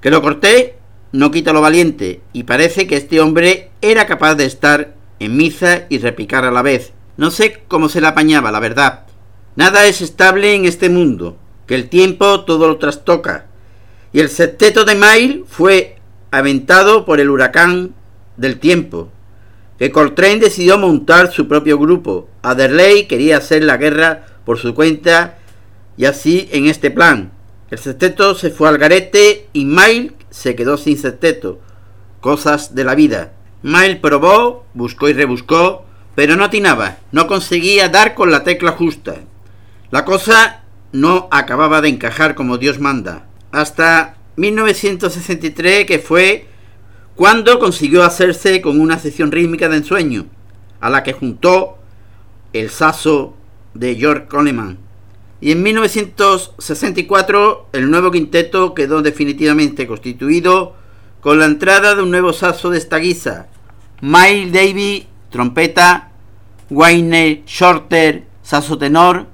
Que 0.00 0.10
lo 0.10 0.22
corté 0.22 0.76
no 1.12 1.30
quita 1.30 1.52
lo 1.52 1.60
valiente, 1.60 2.20
y 2.32 2.42
parece 2.42 2.88
que 2.88 2.96
este 2.96 3.20
hombre 3.20 3.70
era 3.80 4.08
capaz 4.08 4.34
de 4.34 4.44
estar 4.44 4.96
en 5.20 5.36
misa 5.36 5.84
y 5.88 5.98
repicar 5.98 6.46
a 6.46 6.50
la 6.50 6.62
vez. 6.62 6.94
No 7.16 7.30
sé 7.30 7.62
cómo 7.68 7.88
se 7.88 8.00
la 8.00 8.08
apañaba, 8.08 8.50
la 8.50 8.58
verdad. 8.58 9.06
Nada 9.54 9.86
es 9.86 10.00
estable 10.00 10.56
en 10.56 10.64
este 10.64 10.90
mundo, 10.90 11.38
que 11.68 11.76
el 11.76 11.88
tiempo 11.88 12.40
todo 12.40 12.66
lo 12.66 12.78
trastoca. 12.78 13.46
Y 14.12 14.20
el 14.20 14.28
septeto 14.28 14.84
de 14.84 14.94
Mile 14.94 15.44
fue 15.46 15.96
aventado 16.30 17.04
por 17.04 17.20
el 17.20 17.30
huracán 17.30 17.94
del 18.36 18.58
tiempo, 18.58 19.10
que 19.78 19.90
Coltrane 19.90 20.40
decidió 20.40 20.78
montar 20.78 21.32
su 21.32 21.48
propio 21.48 21.78
grupo. 21.78 22.28
Adderley 22.42 23.06
quería 23.06 23.36
hacer 23.36 23.62
la 23.62 23.76
guerra 23.76 24.26
por 24.44 24.58
su 24.58 24.74
cuenta 24.74 25.38
y 25.96 26.06
así 26.06 26.48
en 26.52 26.66
este 26.66 26.90
plan. 26.90 27.32
El 27.70 27.78
septeto 27.78 28.34
se 28.34 28.50
fue 28.50 28.68
al 28.68 28.78
garete 28.78 29.48
y 29.52 29.64
Mile 29.66 30.12
se 30.30 30.54
quedó 30.56 30.78
sin 30.78 30.96
septeto. 30.96 31.60
Cosas 32.20 32.74
de 32.74 32.84
la 32.84 32.94
vida. 32.94 33.32
Mile 33.62 33.96
probó, 33.96 34.64
buscó 34.74 35.08
y 35.08 35.12
rebuscó, 35.12 35.84
pero 36.14 36.36
no 36.36 36.44
atinaba, 36.44 36.98
no 37.12 37.26
conseguía 37.26 37.88
dar 37.88 38.14
con 38.14 38.30
la 38.30 38.42
tecla 38.42 38.72
justa. 38.72 39.16
La 39.90 40.04
cosa 40.04 40.62
no 40.92 41.28
acababa 41.30 41.80
de 41.80 41.88
encajar 41.88 42.34
como 42.34 42.58
Dios 42.58 42.78
manda. 42.78 43.27
Hasta 43.50 44.16
1963 44.36 45.86
que 45.86 45.98
fue 45.98 46.46
cuando 47.14 47.58
consiguió 47.58 48.04
hacerse 48.04 48.60
con 48.60 48.80
una 48.80 48.98
sección 48.98 49.32
rítmica 49.32 49.68
de 49.68 49.78
ensueño, 49.78 50.26
a 50.80 50.88
la 50.88 51.02
que 51.02 51.12
juntó 51.12 51.78
el 52.52 52.70
saso 52.70 53.34
de 53.74 53.96
George 53.96 54.26
Coleman. 54.26 54.78
Y 55.40 55.52
en 55.52 55.62
1964 55.62 57.68
el 57.72 57.90
nuevo 57.90 58.10
quinteto 58.10 58.74
quedó 58.74 59.02
definitivamente 59.02 59.86
constituido 59.86 60.74
con 61.20 61.38
la 61.38 61.46
entrada 61.46 61.94
de 61.94 62.02
un 62.02 62.10
nuevo 62.10 62.32
saso 62.32 62.70
de 62.70 62.78
esta 62.78 62.98
guisa, 62.98 63.48
Miles 64.00 64.52
Davis, 64.52 65.06
trompeta, 65.30 66.10
Wayne 66.70 67.42
Shorter, 67.46 68.24
saso 68.42 68.78
tenor, 68.78 69.26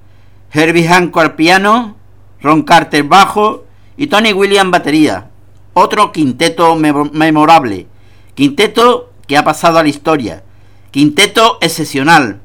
Herbie 0.52 0.88
Hancock 0.88 1.34
piano, 1.34 1.96
Ron 2.40 2.62
Carter 2.62 3.04
bajo 3.04 3.63
y 3.96 4.06
Tony 4.06 4.32
Williams 4.32 4.70
batería. 4.70 5.30
Otro 5.72 6.12
quinteto 6.12 6.76
memorable, 6.76 7.86
quinteto 8.34 9.10
que 9.26 9.36
ha 9.36 9.44
pasado 9.44 9.78
a 9.78 9.82
la 9.82 9.88
historia, 9.88 10.44
quinteto 10.90 11.58
excepcional, 11.60 12.40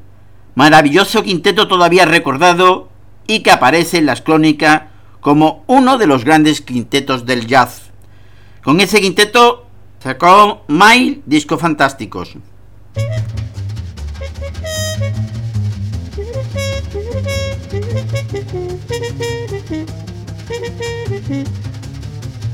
maravilloso 0.55 1.21
quinteto 1.21 1.67
todavía 1.67 2.05
recordado 2.05 2.89
y 3.27 3.41
que 3.41 3.51
aparece 3.51 3.99
en 3.99 4.07
las 4.07 4.21
crónicas 4.21 4.83
como 5.19 5.63
uno 5.67 5.97
de 5.97 6.07
los 6.07 6.25
grandes 6.25 6.61
quintetos 6.61 7.25
del 7.25 7.45
jazz. 7.45 7.91
Con 8.63 8.81
ese 8.81 8.99
quinteto 8.99 9.67
sacó 9.99 10.63
Mile 10.67 11.21
discos 11.25 11.61
fantásticos. 11.61 12.35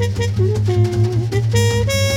Ha 0.00 0.06
ha 0.06 2.09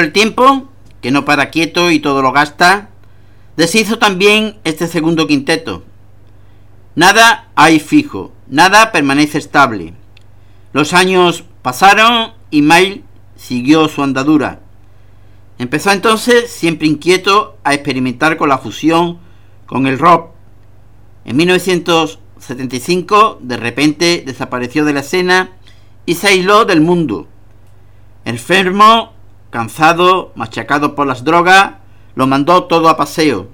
El 0.00 0.12
tiempo, 0.12 0.68
que 1.02 1.10
no 1.10 1.24
para 1.24 1.50
quieto 1.50 1.90
y 1.90 2.00
todo 2.00 2.22
lo 2.22 2.32
gasta, 2.32 2.88
deshizo 3.56 3.98
también 3.98 4.58
este 4.64 4.86
segundo 4.86 5.26
quinteto. 5.26 5.84
Nada 6.94 7.48
hay 7.54 7.80
fijo, 7.80 8.32
nada 8.48 8.92
permanece 8.92 9.38
estable. 9.38 9.94
Los 10.72 10.94
años 10.94 11.44
pasaron 11.62 12.32
y 12.50 12.62
Mail 12.62 13.04
siguió 13.36 13.88
su 13.88 14.02
andadura. 14.02 14.60
Empezó 15.58 15.92
entonces, 15.92 16.50
siempre 16.50 16.88
inquieto, 16.88 17.58
a 17.64 17.74
experimentar 17.74 18.38
con 18.38 18.48
la 18.48 18.58
fusión 18.58 19.18
con 19.66 19.86
el 19.86 19.98
rock. 19.98 20.30
En 21.26 21.36
1975, 21.36 23.38
de 23.42 23.56
repente, 23.58 24.22
desapareció 24.24 24.86
de 24.86 24.94
la 24.94 25.00
escena 25.00 25.50
y 26.06 26.14
se 26.14 26.28
aisló 26.28 26.64
del 26.64 26.80
mundo. 26.80 27.28
Enfermo, 28.24 29.12
cansado, 29.50 30.32
machacado 30.34 30.94
por 30.94 31.06
las 31.06 31.24
drogas, 31.24 31.74
lo 32.14 32.26
mandó 32.26 32.64
todo 32.64 32.88
a 32.88 32.96
paseo. 32.96 33.48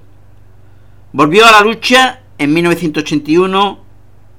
Volvió 1.11 1.45
a 1.45 1.51
la 1.51 1.61
lucha 1.61 2.21
en 2.37 2.53
1981, 2.53 3.79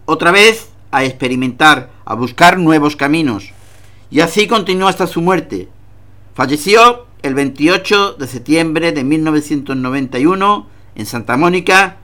otra 0.06 0.30
vez 0.30 0.70
a 0.90 1.04
experimentar, 1.04 1.90
a 2.04 2.14
buscar 2.14 2.58
nuevos 2.58 2.96
caminos. 2.96 3.52
Y 4.10 4.20
así 4.20 4.46
continuó 4.46 4.88
hasta 4.88 5.06
su 5.06 5.20
muerte. 5.20 5.68
Falleció 6.34 7.06
el 7.22 7.34
28 7.34 8.14
de 8.14 8.26
septiembre 8.26 8.92
de 8.92 9.04
1991 9.04 10.66
en 10.94 11.06
Santa 11.06 11.36
Mónica 11.36 11.96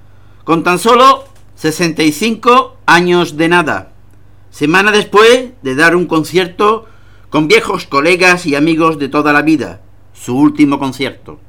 con 0.45 0.63
tan 0.63 0.79
solo 0.79 1.25
65 1.57 2.77
años 2.87 3.37
de 3.37 3.49
nada. 3.49 3.93
Semana 4.51 4.91
después 4.91 5.51
de 5.63 5.75
dar 5.75 5.97
un 5.97 6.07
concierto 6.07 6.87
con 7.35 7.49
viejos 7.49 7.85
colegas 7.89 8.47
y 8.47 8.55
amigos 8.55 8.97
de 9.01 9.09
toda 9.09 9.33
la 9.33 9.43
vida, 9.43 9.81
su 10.13 10.39
último 10.39 10.79
concierto. 10.79 11.41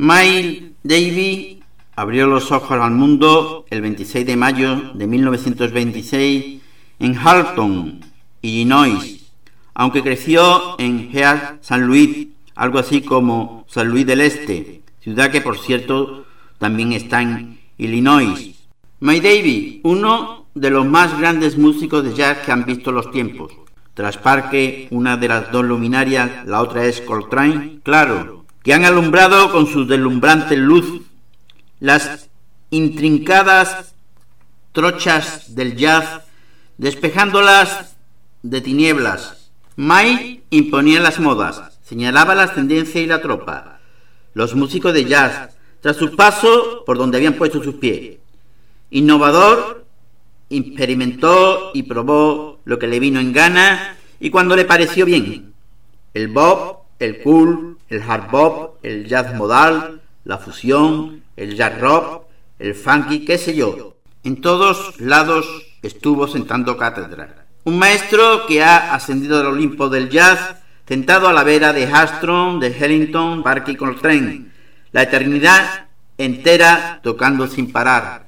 Miles 0.00 0.62
Davy 0.84 1.60
abrió 1.96 2.28
los 2.28 2.52
ojos 2.52 2.70
al 2.70 2.92
mundo 2.92 3.66
el 3.68 3.80
26 3.80 4.24
de 4.24 4.36
mayo 4.36 4.92
de 4.94 5.08
1926 5.08 6.62
en 7.00 7.16
Halton, 7.16 7.98
Illinois, 8.40 9.28
aunque 9.74 10.04
creció 10.04 10.78
en 10.78 11.10
Head 11.12 11.56
San 11.62 11.88
Luis, 11.88 12.28
algo 12.54 12.78
así 12.78 13.00
como 13.00 13.66
San 13.66 13.88
Luis 13.88 14.06
del 14.06 14.20
Este, 14.20 14.82
ciudad 15.00 15.32
que 15.32 15.40
por 15.40 15.58
cierto 15.58 16.26
también 16.58 16.92
está 16.92 17.20
en 17.20 17.58
Illinois. 17.76 18.54
Miles 19.00 19.22
Davy, 19.24 19.80
uno 19.82 20.46
de 20.54 20.70
los 20.70 20.86
más 20.86 21.18
grandes 21.18 21.58
músicos 21.58 22.04
de 22.04 22.14
jazz 22.14 22.38
que 22.46 22.52
han 22.52 22.64
visto 22.64 22.92
los 22.92 23.10
tiempos. 23.10 23.52
Tras 23.94 24.16
Parque, 24.16 24.86
una 24.92 25.16
de 25.16 25.26
las 25.26 25.50
dos 25.50 25.64
luminarias, 25.64 26.46
la 26.46 26.62
otra 26.62 26.84
es 26.84 27.00
Coltrane, 27.00 27.80
claro, 27.82 28.37
que 28.68 28.74
han 28.74 28.84
alumbrado 28.84 29.50
con 29.50 29.66
su 29.66 29.86
deslumbrante 29.86 30.54
luz 30.54 31.00
las 31.80 32.28
intrincadas 32.68 33.94
trochas 34.72 35.54
del 35.54 35.74
jazz, 35.74 36.20
despejándolas 36.76 37.96
de 38.42 38.60
tinieblas. 38.60 39.50
May 39.76 40.42
imponía 40.50 41.00
las 41.00 41.18
modas, 41.18 41.78
señalaba 41.82 42.34
las 42.34 42.54
tendencias 42.54 43.02
y 43.02 43.06
la 43.06 43.22
tropa. 43.22 43.80
Los 44.34 44.54
músicos 44.54 44.92
de 44.92 45.06
jazz, 45.06 45.56
tras 45.80 45.96
su 45.96 46.14
paso 46.14 46.82
por 46.84 46.98
donde 46.98 47.16
habían 47.16 47.38
puesto 47.38 47.64
sus 47.64 47.76
pies. 47.76 48.18
Innovador, 48.90 49.86
experimentó 50.50 51.70
y 51.72 51.84
probó 51.84 52.60
lo 52.66 52.78
que 52.78 52.86
le 52.86 53.00
vino 53.00 53.18
en 53.18 53.32
gana 53.32 53.96
y 54.20 54.28
cuando 54.28 54.54
le 54.54 54.66
pareció 54.66 55.06
bien. 55.06 55.54
El 56.12 56.28
bob, 56.28 56.80
el 56.98 57.22
cool, 57.22 57.78
el 57.88 58.02
hard 58.02 58.30
bop, 58.30 58.84
el 58.84 59.06
jazz 59.06 59.34
modal, 59.34 60.00
la 60.24 60.38
fusión, 60.38 61.22
el 61.36 61.56
jazz 61.56 61.80
rock, 61.80 62.24
el 62.58 62.74
funky, 62.74 63.24
qué 63.24 63.38
sé 63.38 63.54
yo. 63.54 63.96
En 64.24 64.40
todos 64.40 65.00
lados 65.00 65.46
estuvo 65.82 66.26
sentando 66.26 66.76
cátedra. 66.76 67.46
Un 67.64 67.78
maestro 67.78 68.46
que 68.46 68.62
ha 68.62 68.94
ascendido 68.94 69.40
al 69.40 69.46
Olimpo 69.46 69.88
del 69.88 70.10
jazz, 70.10 70.56
sentado 70.86 71.28
a 71.28 71.32
la 71.32 71.44
vera 71.44 71.72
de 71.72 71.86
Armstrong, 71.86 72.60
de 72.60 72.68
Ellington, 72.68 73.42
Barkey 73.42 73.76
Coltrane. 73.76 74.46
La 74.92 75.02
eternidad 75.02 75.88
entera 76.16 77.00
tocando 77.02 77.46
sin 77.46 77.70
parar. 77.70 78.27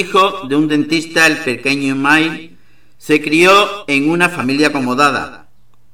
Hijo 0.00 0.46
de 0.48 0.56
un 0.56 0.66
dentista, 0.66 1.26
el 1.26 1.36
pequeño 1.36 1.94
May 1.94 2.56
se 2.96 3.20
crió 3.20 3.84
en 3.86 4.08
una 4.08 4.30
familia 4.30 4.68
acomodada, 4.68 5.50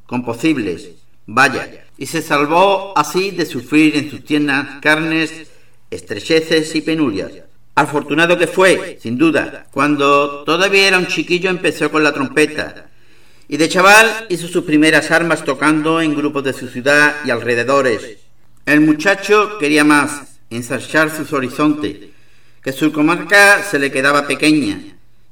con 0.06 0.24
posibles, 0.24 0.90
vaya, 1.26 1.86
y 1.98 2.06
se 2.06 2.22
salvó 2.22 2.96
así 2.96 3.32
de 3.32 3.44
sufrir 3.44 3.96
en 3.96 4.08
sus 4.08 4.24
tiernas 4.24 4.80
carnes 4.80 5.48
estrecheces 5.90 6.72
y 6.76 6.82
penurias. 6.82 7.32
Afortunado 7.74 8.38
que 8.38 8.46
fue, 8.46 8.96
sin 9.02 9.18
duda, 9.18 9.66
cuando 9.72 10.44
todavía 10.44 10.86
era 10.86 10.98
un 10.98 11.08
chiquillo 11.08 11.50
empezó 11.50 11.90
con 11.90 12.04
la 12.04 12.12
trompeta, 12.12 12.86
y 13.48 13.56
de 13.56 13.68
chaval 13.68 14.26
hizo 14.28 14.46
sus 14.46 14.62
primeras 14.62 15.10
armas 15.10 15.42
tocando 15.42 16.00
en 16.00 16.14
grupos 16.14 16.44
de 16.44 16.52
su 16.52 16.68
ciudad 16.68 17.16
y 17.24 17.30
alrededores. 17.30 18.18
El 18.66 18.82
muchacho 18.82 19.58
quería 19.58 19.82
más, 19.82 20.38
ensayar 20.48 21.10
sus 21.10 21.32
horizontes, 21.32 22.14
que 22.66 22.72
su 22.72 22.90
comarca 22.90 23.62
se 23.62 23.78
le 23.78 23.92
quedaba 23.92 24.26
pequeña, 24.26 24.80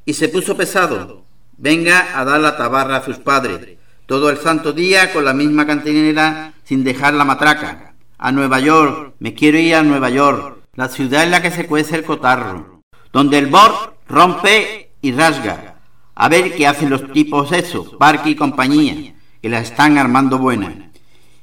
y 0.05 0.14
se 0.14 0.28
puso 0.28 0.57
pesado. 0.57 1.24
Venga 1.57 2.16
a 2.16 2.24
dar 2.24 2.41
la 2.41 2.57
tabarra 2.57 2.99
a 2.99 3.05
sus 3.05 3.16
padres, 3.16 3.76
todo 4.07 4.30
el 4.30 4.39
santo 4.39 4.72
día 4.72 5.12
con 5.12 5.24
la 5.24 5.32
misma 5.32 5.66
cantinera 5.66 6.55
sin 6.62 6.85
dejar 6.85 7.12
la 7.14 7.24
matraca. 7.24 7.97
A 8.18 8.30
Nueva 8.30 8.61
York, 8.61 9.14
me 9.18 9.35
quiero 9.35 9.59
ir 9.59 9.74
a 9.74 9.82
Nueva 9.82 10.11
York, 10.11 10.59
la 10.76 10.89
ciudad 10.89 11.24
en 11.24 11.32
la 11.32 11.43
que 11.43 11.51
se 11.51 11.66
cuece 11.66 11.97
el 11.97 12.05
cotarro, 12.05 12.82
donde 13.12 13.39
el 13.39 13.47
bor 13.47 13.97
rompe 14.09 14.93
y 15.03 15.11
rasga. 15.11 15.74
A 16.14 16.28
ver 16.28 16.55
qué 16.55 16.68
hacen 16.68 16.89
los 16.89 17.11
tipos 17.11 17.51
eso, 17.51 17.99
Parque 17.99 18.30
y 18.30 18.37
compañía, 18.37 19.12
que 19.43 19.49
la 19.49 19.59
están 19.59 19.99
armando 19.99 20.39
buena. 20.39 20.93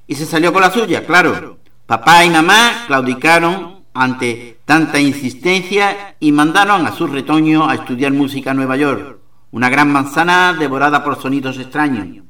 Y 0.07 0.15
se 0.15 0.25
salió 0.25 0.53
con 0.53 0.61
la 0.61 0.71
suya, 0.71 1.05
claro. 1.05 1.59
Papá 1.85 2.23
y 2.23 2.29
mamá 2.29 2.85
claudicaron 2.87 3.80
ante 3.93 4.59
tanta 4.65 4.99
insistencia 4.99 6.15
y 6.19 6.31
mandaron 6.31 6.85
a 6.85 6.93
su 6.93 7.07
retoño 7.07 7.69
a 7.69 7.75
estudiar 7.75 8.13
música 8.13 8.51
en 8.51 8.57
Nueva 8.57 8.77
York, 8.77 9.19
una 9.51 9.69
gran 9.69 9.91
manzana 9.91 10.53
devorada 10.53 11.03
por 11.03 11.21
sonidos 11.21 11.57
extraños. 11.57 12.23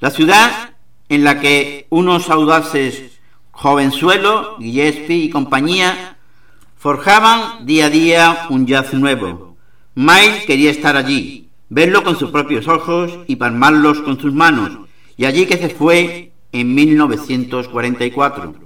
La 0.00 0.10
ciudad 0.10 0.74
en 1.08 1.24
la 1.24 1.40
que 1.40 1.86
unos 1.90 2.28
audaces 2.30 3.20
jovenzuelos, 3.50 4.58
Gillespie 4.58 5.24
y 5.24 5.30
compañía, 5.30 6.16
forjaban 6.76 7.64
día 7.64 7.86
a 7.86 7.90
día 7.90 8.46
un 8.50 8.66
jazz 8.66 8.92
nuevo. 8.94 9.56
Miles 9.94 10.44
quería 10.44 10.70
estar 10.70 10.96
allí, 10.96 11.48
verlo 11.68 12.02
con 12.02 12.18
sus 12.18 12.30
propios 12.30 12.68
ojos 12.68 13.20
y 13.26 13.36
palmarlos 13.36 14.00
con 14.00 14.20
sus 14.20 14.34
manos, 14.34 14.78
y 15.16 15.24
allí 15.24 15.46
que 15.46 15.56
se 15.56 15.70
fue 15.70 16.32
en 16.52 16.74
1944. 16.74 18.63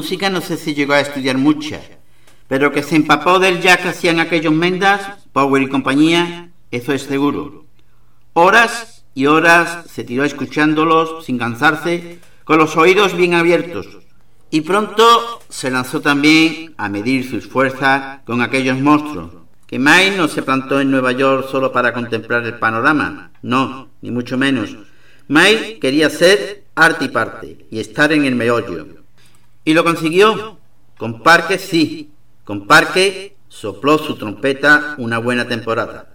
Música 0.00 0.30
no 0.30 0.40
sé 0.40 0.56
si 0.56 0.72
llegó 0.72 0.94
a 0.94 1.00
estudiar 1.00 1.36
mucha, 1.36 1.78
pero 2.48 2.72
que 2.72 2.82
se 2.82 2.96
empapó 2.96 3.38
del 3.38 3.60
jazz 3.60 3.80
que 3.80 3.88
hacían 3.88 4.18
aquellos 4.18 4.54
mendas, 4.54 4.98
Power 5.34 5.62
y 5.62 5.68
compañía, 5.68 6.48
eso 6.70 6.94
es 6.94 7.02
seguro. 7.02 7.66
Horas 8.32 9.04
y 9.14 9.26
horas 9.26 9.84
se 9.90 10.02
tiró 10.02 10.24
escuchándolos 10.24 11.26
sin 11.26 11.36
cansarse, 11.36 12.18
con 12.44 12.56
los 12.56 12.78
oídos 12.78 13.14
bien 13.14 13.34
abiertos, 13.34 13.98
y 14.50 14.62
pronto 14.62 15.42
se 15.50 15.70
lanzó 15.70 16.00
también 16.00 16.72
a 16.78 16.88
medir 16.88 17.28
sus 17.28 17.46
fuerzas 17.46 18.20
con 18.24 18.40
aquellos 18.40 18.78
monstruos. 18.78 19.32
Que 19.66 19.78
May 19.78 20.16
no 20.16 20.28
se 20.28 20.40
plantó 20.40 20.80
en 20.80 20.90
Nueva 20.90 21.12
York 21.12 21.46
solo 21.50 21.72
para 21.72 21.92
contemplar 21.92 22.42
el 22.46 22.58
panorama, 22.58 23.32
no, 23.42 23.90
ni 24.00 24.10
mucho 24.10 24.38
menos. 24.38 24.74
May 25.28 25.78
quería 25.78 26.08
ser 26.08 26.64
arte 26.74 27.04
y 27.04 27.08
parte 27.08 27.66
y 27.70 27.80
estar 27.80 28.10
en 28.12 28.24
el 28.24 28.34
meollo. 28.34 28.99
Y 29.64 29.74
lo 29.74 29.84
consiguió. 29.84 30.58
Con 30.96 31.22
Parque 31.22 31.58
sí. 31.58 32.10
Con 32.44 32.66
Parque 32.66 33.36
sopló 33.48 33.98
su 33.98 34.16
trompeta 34.16 34.94
una 34.98 35.18
buena 35.18 35.46
temporada. 35.46 36.10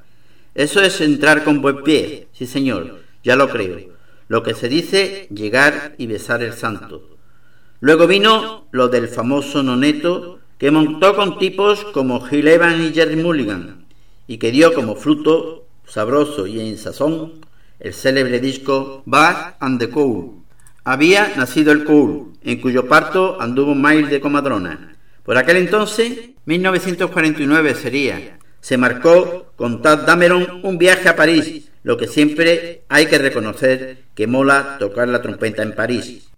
Eso 0.56 0.82
es 0.82 1.02
entrar 1.02 1.44
con 1.44 1.62
buen 1.62 1.84
pie, 1.84 2.30
sí 2.32 2.48
señor, 2.48 3.02
ya 3.24 3.36
lo 3.36 3.50
creo. 3.50 3.94
lo 4.28 4.42
que 4.42 4.56
se 4.56 4.70
dice 4.70 5.28
llegar 5.30 5.94
y 5.98 6.08
besar 6.08 6.42
el 6.42 6.54
santo. 6.54 7.18
Luego 7.80 8.08
vino 8.08 8.66
lo 8.72 8.88
del 8.88 9.08
famoso 9.08 9.62
noneto 9.62 10.40
que 10.58 10.72
montó 10.72 11.16
con 11.16 11.38
tipos 11.38 11.84
como 11.94 12.22
Gil 12.22 12.48
Evans 12.48 12.82
y 12.82 12.94
Jerry 12.94 13.18
Mulligan 13.18 13.86
y 14.28 14.38
que 14.38 14.52
dio 14.52 14.74
como 14.74 14.96
fruto 14.96 15.68
sabroso 15.86 16.48
y 16.48 16.60
en 16.60 16.78
sazón 16.78 17.34
el 17.80 17.94
célebre 17.94 18.40
disco 18.40 19.04
Back 19.06 19.58
and 19.60 19.80
the 19.80 19.90
Cool. 19.90 20.42
Había 20.86 21.36
nacido 21.36 21.72
el 21.72 21.84
Cool, 21.84 22.34
en 22.46 22.62
cuyo 22.62 22.88
parto 22.88 23.42
anduvo 23.42 23.76
Miles 23.76 24.10
de 24.10 24.22
Comadrona. 24.22 24.96
Por 25.24 25.38
aquel 25.38 25.58
entonces, 25.58 26.30
1949 26.46 27.74
sería, 27.74 28.38
se 28.62 28.78
marcó 28.78 29.52
con 29.56 29.82
Tad 29.82 30.06
Dameron 30.06 30.62
un 30.64 30.78
viaje 30.78 31.10
a 31.10 31.16
París, 31.16 31.70
lo 31.84 31.98
que 31.98 32.08
siempre 32.08 32.84
hay 32.90 33.08
que 33.08 33.18
reconocer 33.18 34.06
que 34.16 34.28
mola 34.28 34.78
tocar 34.80 35.08
la 35.08 35.22
trompeta 35.22 35.64
en 35.64 35.76
París. 35.76 36.30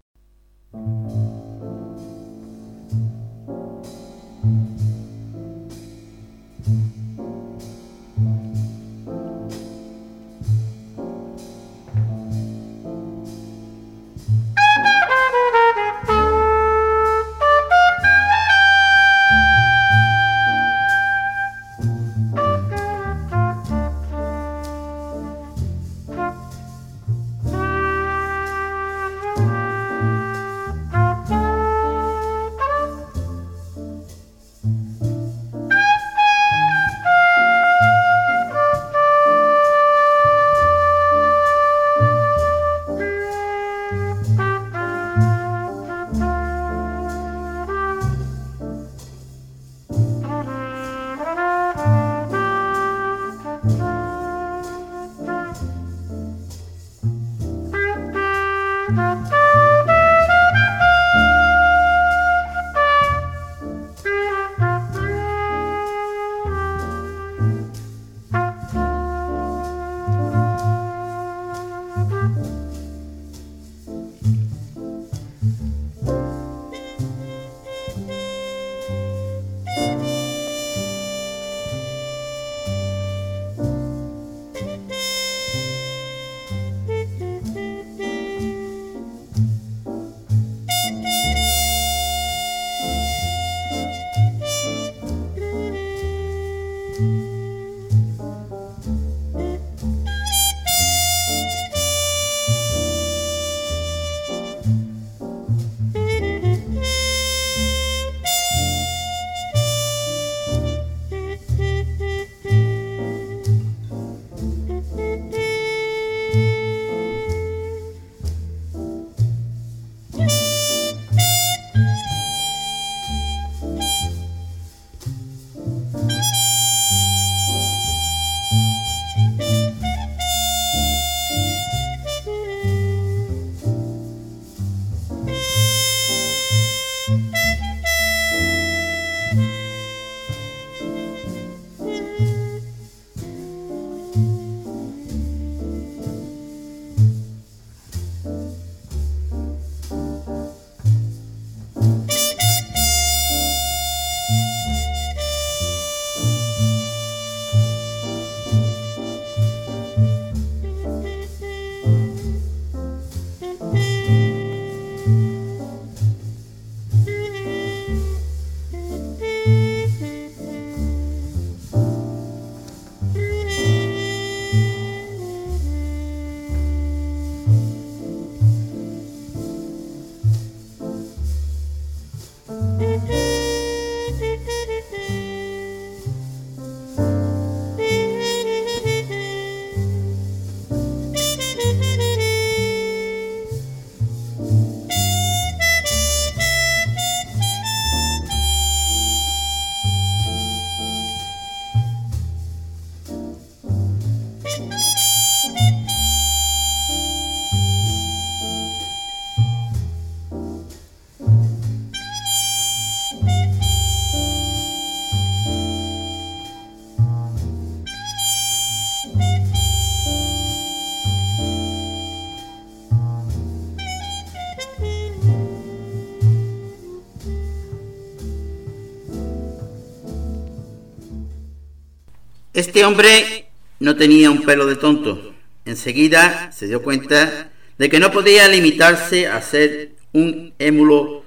Este 232.58 232.84
hombre 232.84 233.46
no 233.78 233.94
tenía 233.94 234.32
un 234.32 234.42
pelo 234.42 234.66
de 234.66 234.74
tonto. 234.74 235.32
Enseguida 235.64 236.50
se 236.50 236.66
dio 236.66 236.82
cuenta 236.82 237.52
de 237.78 237.88
que 237.88 238.00
no 238.00 238.10
podía 238.10 238.48
limitarse 238.48 239.28
a 239.28 239.40
ser 239.42 239.92
un 240.12 240.52
émulo 240.58 241.22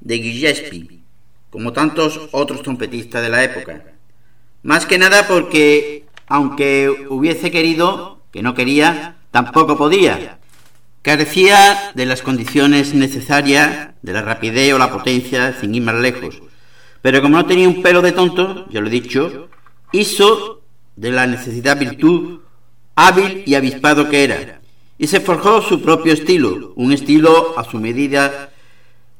de 0.00 0.18
Gillespie, 0.18 1.02
como 1.50 1.72
tantos 1.72 2.28
otros 2.32 2.64
trompetistas 2.64 3.22
de 3.22 3.28
la 3.28 3.44
época. 3.44 3.84
Más 4.64 4.86
que 4.86 4.98
nada 4.98 5.28
porque, 5.28 6.06
aunque 6.26 7.06
hubiese 7.08 7.52
querido, 7.52 8.18
que 8.32 8.42
no 8.42 8.56
quería, 8.56 9.18
tampoco 9.30 9.78
podía. 9.78 10.40
Carecía 11.02 11.92
de 11.94 12.06
las 12.06 12.22
condiciones 12.22 12.92
necesarias, 12.92 13.90
de 14.02 14.12
la 14.12 14.22
rapidez 14.22 14.72
o 14.72 14.78
la 14.78 14.90
potencia, 14.90 15.56
sin 15.60 15.76
ir 15.76 15.82
más 15.82 15.94
lejos. 15.94 16.42
Pero 17.02 17.22
como 17.22 17.36
no 17.36 17.46
tenía 17.46 17.68
un 17.68 17.82
pelo 17.82 18.02
de 18.02 18.10
tonto, 18.10 18.68
ya 18.68 18.80
lo 18.80 18.88
he 18.88 18.90
dicho, 18.90 19.48
hizo 19.92 20.62
de 20.96 21.10
la 21.10 21.26
necesidad 21.26 21.78
virtud 21.78 22.40
hábil 22.94 23.42
y 23.46 23.54
avispado 23.54 24.08
que 24.08 24.24
era, 24.24 24.60
y 24.98 25.06
se 25.06 25.20
forjó 25.20 25.62
su 25.62 25.80
propio 25.80 26.12
estilo, 26.12 26.72
un 26.76 26.92
estilo 26.92 27.58
a 27.58 27.64
su 27.64 27.78
medida 27.78 28.50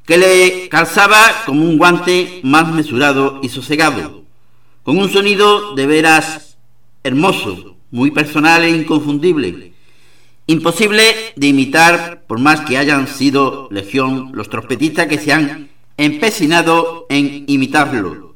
que 0.04 0.18
le 0.18 0.68
calzaba 0.68 1.44
como 1.46 1.62
un 1.62 1.78
guante 1.78 2.40
más 2.42 2.68
mesurado 2.72 3.40
y 3.42 3.48
sosegado, 3.48 4.24
con 4.82 4.98
un 4.98 5.10
sonido 5.10 5.74
de 5.74 5.86
veras 5.86 6.56
hermoso, 7.02 7.76
muy 7.90 8.10
personal 8.10 8.64
e 8.64 8.70
inconfundible, 8.70 9.72
imposible 10.46 11.32
de 11.36 11.46
imitar 11.46 12.24
por 12.26 12.38
más 12.38 12.60
que 12.62 12.76
hayan 12.76 13.06
sido 13.08 13.68
legión 13.70 14.30
los 14.34 14.50
trompetistas 14.50 15.06
que 15.06 15.18
se 15.18 15.32
han 15.32 15.70
empecinado 15.96 17.06
en 17.08 17.44
imitarlo. 17.46 18.34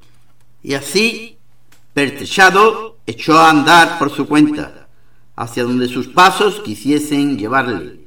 Y 0.63 0.75
así, 0.75 1.34
pertrechado, 1.95 2.99
echó 3.07 3.39
a 3.39 3.49
andar 3.49 3.99
por 3.99 4.11
su 4.11 4.27
cuenta, 4.27 4.89
hacia 5.37 5.65
donde 5.65 5.89
sus 5.89 6.09
pasos 6.09 6.61
quisiesen 6.61 7.39
llevarle. 7.39 8.01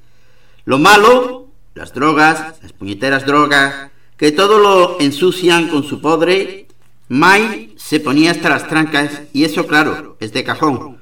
Lo 0.66 0.78
malo 0.78 1.48
las 1.78 1.94
drogas, 1.94 2.56
las 2.62 2.74
puñeteras 2.74 3.26
drogas, 3.26 3.92
que 4.18 4.32
todo 4.32 4.58
lo 4.58 5.00
ensucian 5.00 5.70
con 5.70 5.84
su 5.84 6.02
podre, 6.02 6.68
May 7.08 7.74
se 7.78 8.00
ponía 8.00 8.32
hasta 8.32 8.50
las 8.50 8.68
trancas 8.68 9.22
y 9.32 9.46
eso 9.46 9.68
claro, 9.68 10.18
es 10.20 10.34
de 10.34 10.44
cajón. 10.44 10.98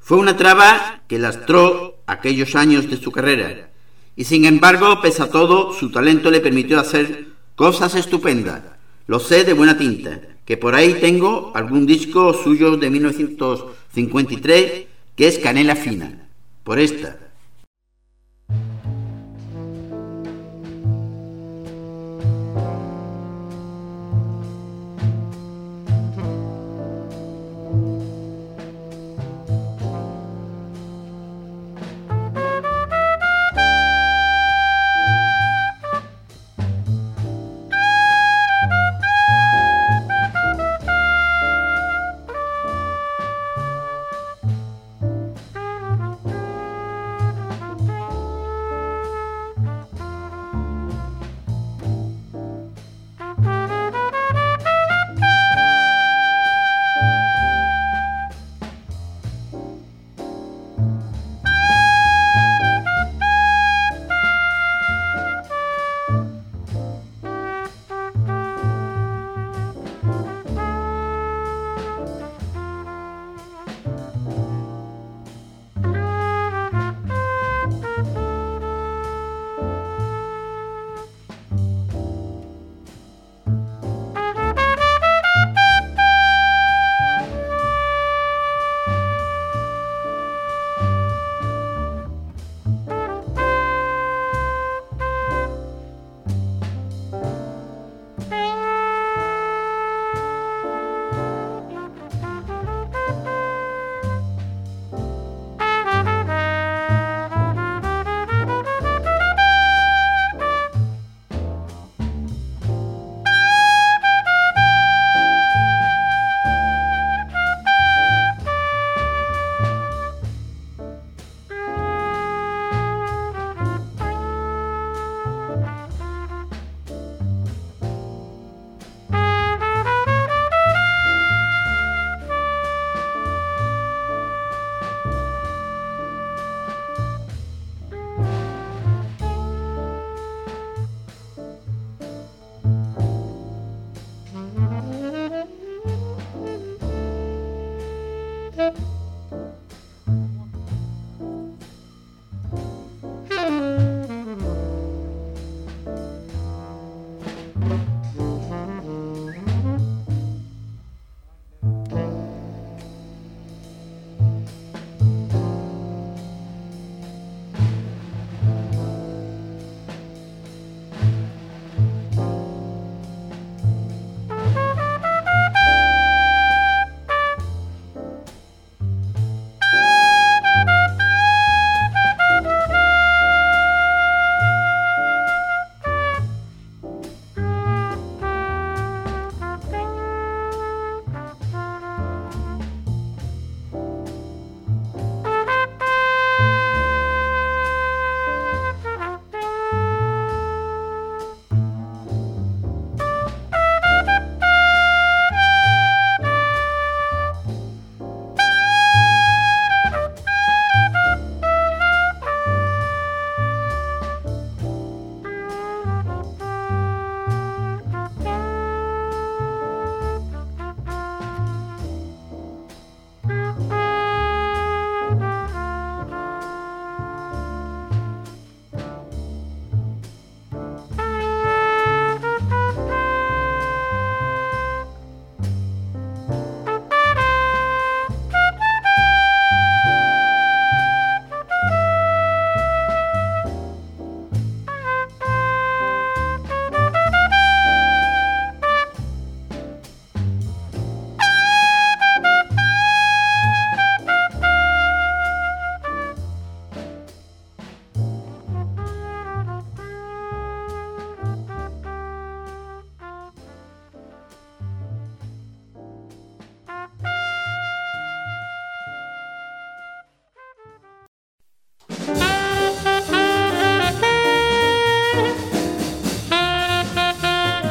Fue 0.00 0.18
una 0.18 0.36
traba 0.36 1.02
que 1.08 1.18
lastró 1.18 1.96
aquellos 2.06 2.56
años 2.56 2.90
de 2.90 2.96
su 2.96 3.10
carrera 3.12 3.70
y 4.16 4.24
sin 4.24 4.44
embargo, 4.44 5.00
pese 5.00 5.22
a 5.22 5.30
todo, 5.30 5.72
su 5.72 5.90
talento 5.90 6.30
le 6.30 6.40
permitió 6.40 6.80
hacer 6.80 7.28
cosas 7.54 7.94
estupendas. 7.94 8.62
Lo 9.06 9.20
sé 9.20 9.44
de 9.44 9.52
buena 9.52 9.78
tinta, 9.78 10.20
que 10.46 10.56
por 10.56 10.74
ahí 10.74 10.94
tengo 10.94 11.52
algún 11.54 11.84
disco 11.84 12.32
suyo 12.32 12.78
de 12.78 12.88
1953 12.88 14.86
que 15.16 15.28
es 15.28 15.38
Canela 15.38 15.76
Fina. 15.76 16.28
Por 16.62 16.78
esta, 16.78 17.18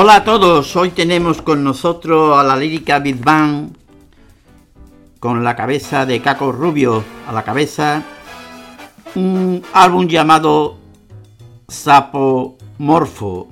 Hola 0.00 0.14
a 0.14 0.22
todos, 0.22 0.76
hoy 0.76 0.90
tenemos 0.90 1.42
con 1.42 1.64
nosotros 1.64 2.38
a 2.38 2.44
la 2.44 2.56
lírica 2.56 3.00
Big 3.00 3.20
Bang 3.20 3.70
con 5.18 5.42
la 5.42 5.56
cabeza 5.56 6.06
de 6.06 6.22
Caco 6.22 6.52
Rubio 6.52 7.02
a 7.26 7.32
la 7.32 7.42
cabeza 7.42 8.04
un 9.16 9.60
álbum 9.72 10.06
llamado 10.06 10.78
Sapomorfo. 11.66 13.48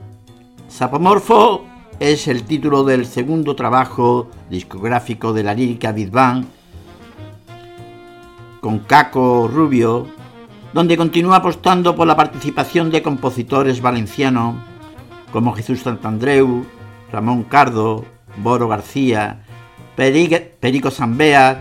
Sapomorfo 0.69 1.65
es 1.99 2.29
el 2.29 2.45
título 2.45 2.85
del 2.85 3.07
segundo 3.07 3.57
trabajo 3.57 4.31
discográfico 4.49 5.33
de 5.33 5.43
la 5.43 5.53
lírica 5.53 5.91
Big 5.91 6.13
Bang 6.13 6.45
con 8.61 8.79
Caco 8.79 9.51
Rubio, 9.53 10.07
donde 10.73 10.97
continúa 10.97 11.39
apostando 11.39 11.97
por 11.97 12.07
la 12.07 12.15
participación 12.15 12.93
de 12.93 13.03
compositores 13.03 13.81
valencianos 13.83 14.55
como 15.37 15.53
Jesús 15.53 15.83
Santandreu, 15.83 16.65
Ramón 17.13 17.43
Cardo, 17.43 18.07
Boro 18.39 18.69
García, 18.69 19.45
Perico 19.95 20.91
Zambea 20.91 21.61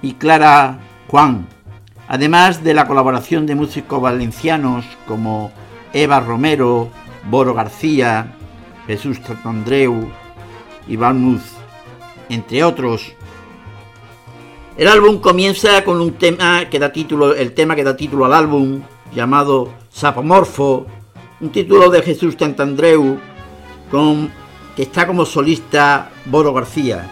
y 0.00 0.14
Clara 0.14 0.78
Juan, 1.08 1.46
además 2.08 2.64
de 2.64 2.72
la 2.72 2.86
colaboración 2.86 3.44
de 3.44 3.56
músicos 3.56 4.00
valencianos 4.00 4.86
como 5.06 5.52
Eva 5.92 6.20
Romero, 6.20 6.88
Boro 7.28 7.52
García, 7.52 8.36
Jesús 8.86 9.20
Santandreu, 9.22 10.08
Iván 10.88 11.20
Muz, 11.20 11.42
entre 12.30 12.64
otros. 12.64 13.12
El 14.78 14.88
álbum 14.88 15.20
comienza 15.20 15.84
con 15.84 16.00
un 16.00 16.14
tema 16.14 16.70
que 16.70 16.78
da 16.78 16.90
título, 16.90 17.34
el 17.34 17.52
tema 17.52 17.76
que 17.76 17.84
da 17.84 17.98
título 17.98 18.24
al 18.24 18.32
álbum, 18.32 18.80
llamado 19.14 19.68
Sapomorfo, 19.90 20.86
un 21.40 21.50
título 21.50 21.90
de 21.90 22.02
Jesús 22.02 22.36
Tantandreu 22.36 23.18
con, 23.90 24.30
que 24.76 24.82
está 24.82 25.06
como 25.06 25.24
solista 25.24 26.10
Boro 26.26 26.52
García. 26.52 27.10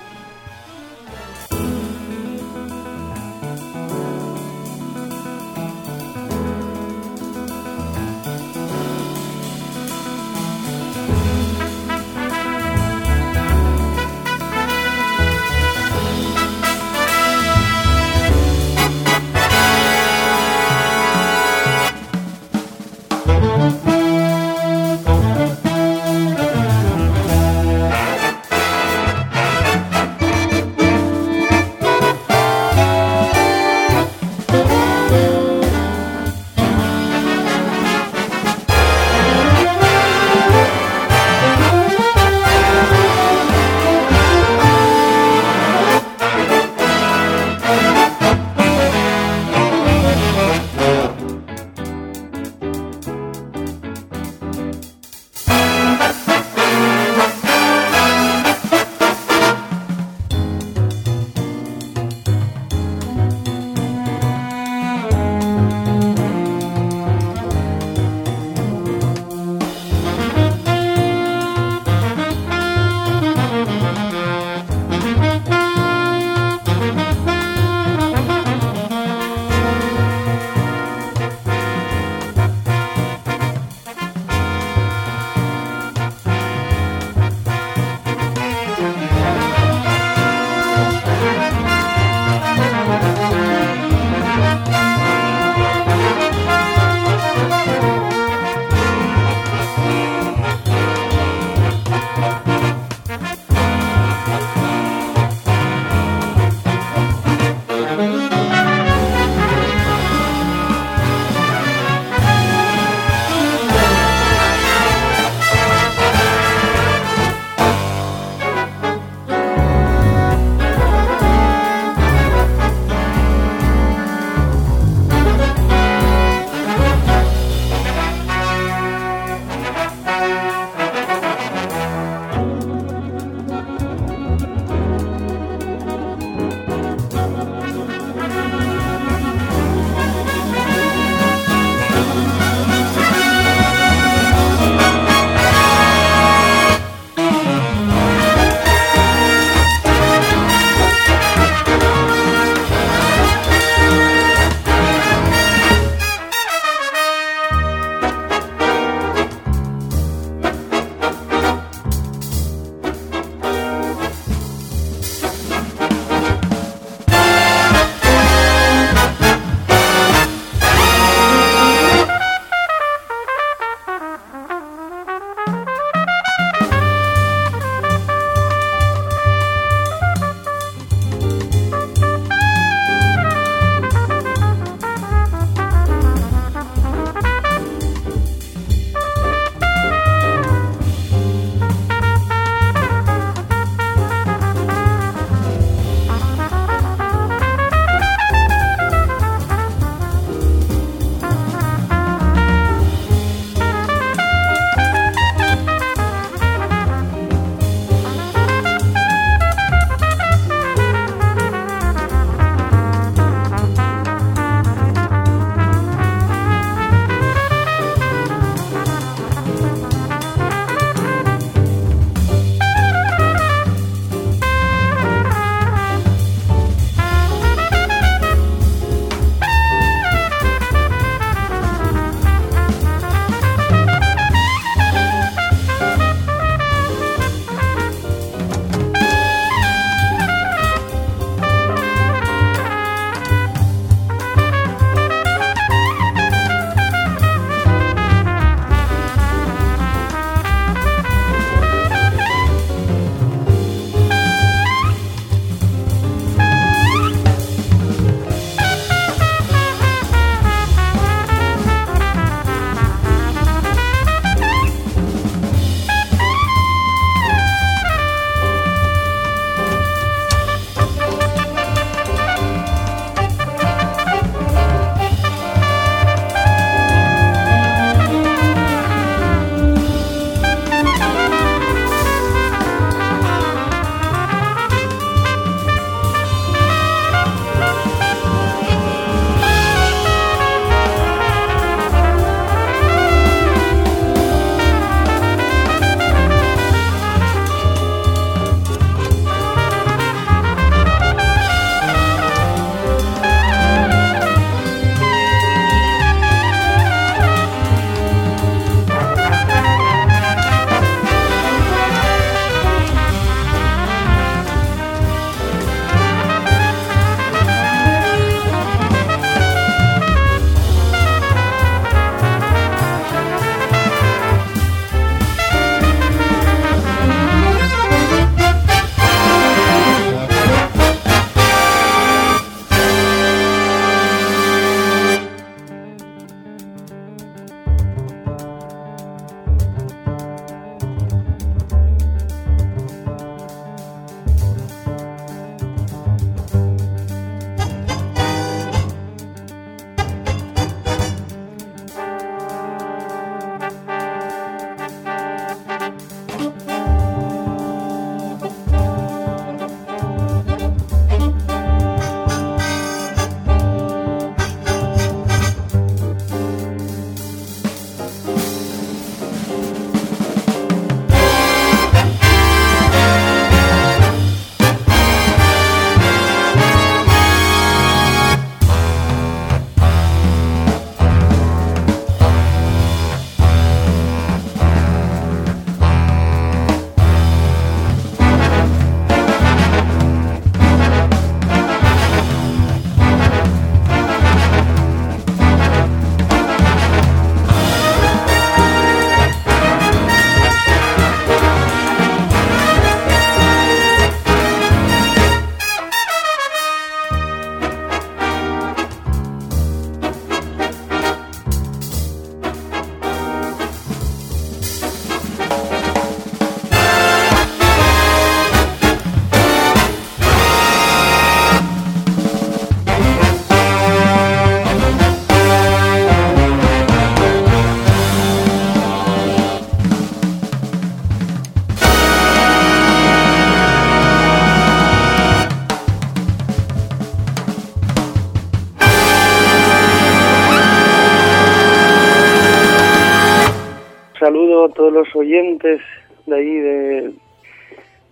Los 444.90 445.14
oyentes 445.14 445.80
de 446.26 446.34
ahí, 446.34 446.54
de, 446.54 447.14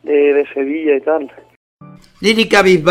de, 0.03 0.47
Sevilla 0.53 0.97
y 0.97 1.01
tal. 1.01 1.33
Lírica 2.21 2.63
Big 2.63 2.85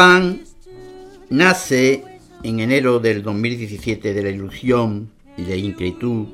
nace 1.29 2.03
en 2.43 2.59
enero 2.59 2.99
del 2.99 3.21
2017 3.21 4.13
de 4.13 4.23
la 4.23 4.29
ilusión 4.29 5.11
y 5.37 5.43
de 5.43 5.57
inquietud 5.57 6.27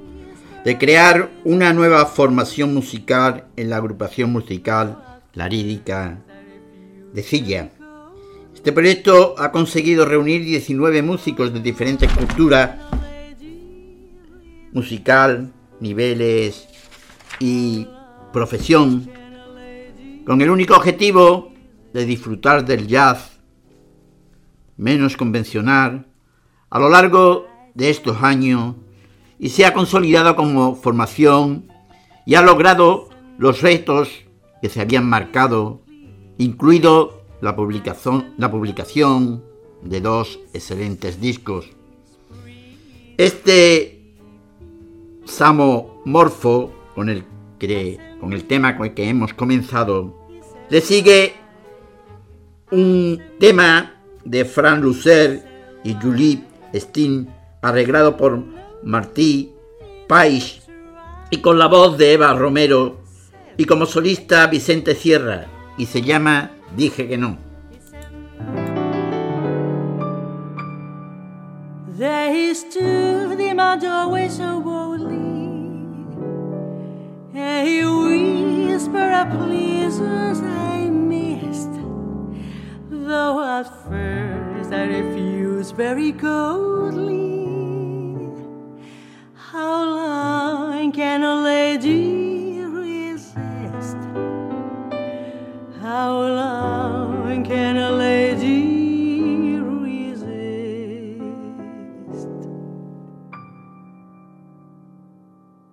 de 0.64 0.78
crear 0.80 1.30
una 1.44 1.74
nueva 1.74 2.08
formación 2.08 2.74
musical 2.74 3.46
en 3.56 3.70
la 3.70 3.78
agrupación 3.78 4.32
musical 4.32 5.20
La 5.34 5.48
Lírica 5.48 6.18
de 7.14 7.22
Silla. 7.22 7.70
Este 8.56 8.72
proyecto 8.72 9.36
ha 9.38 9.52
conseguido 9.52 10.06
reunir 10.06 10.44
19 10.44 11.04
músicos 11.04 11.54
de 11.54 11.60
diferentes 11.60 12.12
culturas 12.12 12.80
musical, 14.74 15.52
niveles 15.80 16.68
y 17.40 17.88
profesión, 18.34 19.10
con 20.26 20.41
el 20.41 20.49
único 20.49 20.76
objetivo 20.76 21.53
de 21.94 22.06
disfrutar 22.06 22.66
del 22.66 22.88
jazz 22.88 23.40
menos 24.78 25.16
convencional 25.16 26.07
a 26.70 26.80
lo 26.80 26.90
largo 26.90 27.48
de 27.74 27.90
estos 27.90 28.22
años 28.22 28.76
y 29.40 29.49
se 29.49 29.66
ha 29.66 29.74
consolidado 29.74 30.36
como 30.36 30.76
formación 30.76 31.72
y 32.26 32.36
ha 32.36 32.41
logrado 32.41 33.10
los 33.38 33.62
retos 33.62 34.10
que 34.62 34.70
se 34.70 34.82
habían 34.82 35.06
marcado, 35.06 35.82
incluido 36.38 37.22
la 37.41 37.56
publicación, 37.56 38.34
la 38.38 38.49
publicación 38.49 39.44
de 39.84 40.02
dos 40.02 40.40
excelentes 40.53 41.22
discos. 41.22 41.70
Este 43.18 43.95
Samo 45.26 46.02
Morfo, 46.06 46.72
con 46.96 47.10
el, 47.10 47.26
que, 47.60 48.00
con 48.20 48.34
el 48.34 48.46
tema 48.46 48.78
con 48.78 48.88
el 48.88 48.94
que 48.94 49.10
hemos 49.10 49.34
comenzado, 49.34 50.28
le 50.70 50.82
sigue 50.82 51.34
un 52.72 53.22
tema 53.40 54.02
de 54.24 54.46
Fran 54.46 54.82
Lucer 54.82 55.44
y 55.84 55.94
Julie 55.94 56.44
Steen, 56.74 57.30
arreglado 57.62 58.18
por 58.18 58.44
Martí 58.84 59.52
Pais 60.08 60.62
y 61.30 61.38
con 61.38 61.60
la 61.60 61.68
voz 61.68 61.98
de 61.98 62.14
Eva 62.14 62.34
Romero 62.34 63.02
y 63.58 63.66
como 63.66 63.86
solista 63.86 64.48
Vicente 64.48 64.96
Sierra 64.96 65.48
y 65.78 65.86
se 65.86 66.02
llama 66.02 66.52
Dije 66.76 67.08
que 67.08 67.18
no. 67.18 67.38
A 77.38 77.84
whisper 77.84 79.12
of 79.12 79.30
pleasures 79.32 80.40
I 80.40 80.90
missed, 80.90 81.74
though 82.90 83.44
at 83.44 83.68
first 83.84 84.72
I 84.72 84.86
refused 84.86 85.76
very 85.76 86.14
coldly. 86.14 87.45
How 89.34 89.84
long 89.84 90.94
can 90.94 91.24
a 91.24 91.36
lady 91.44 92.62
resist? 92.62 93.98
How 95.82 96.12
long 96.12 97.44
can 97.44 97.76
a 97.76 97.91
lady 97.91 98.25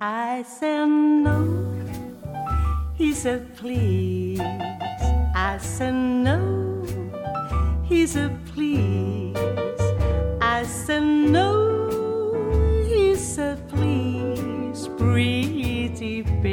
I 0.05 0.43
said 0.43 0.87
no. 0.87 1.47
He 2.97 3.13
said 3.13 3.57
please. 3.57 4.41
I 5.33 5.59
said 5.59 5.95
no. 5.95 6.83
He 7.85 8.09
said 8.09 8.37
please. 8.47 9.37
I 10.41 10.65
said 10.65 11.05
no. 11.05 11.55
He 12.89 13.15
said 13.15 13.69
please. 13.69 14.89
Pretty 14.99 16.23
baby. 16.23 16.52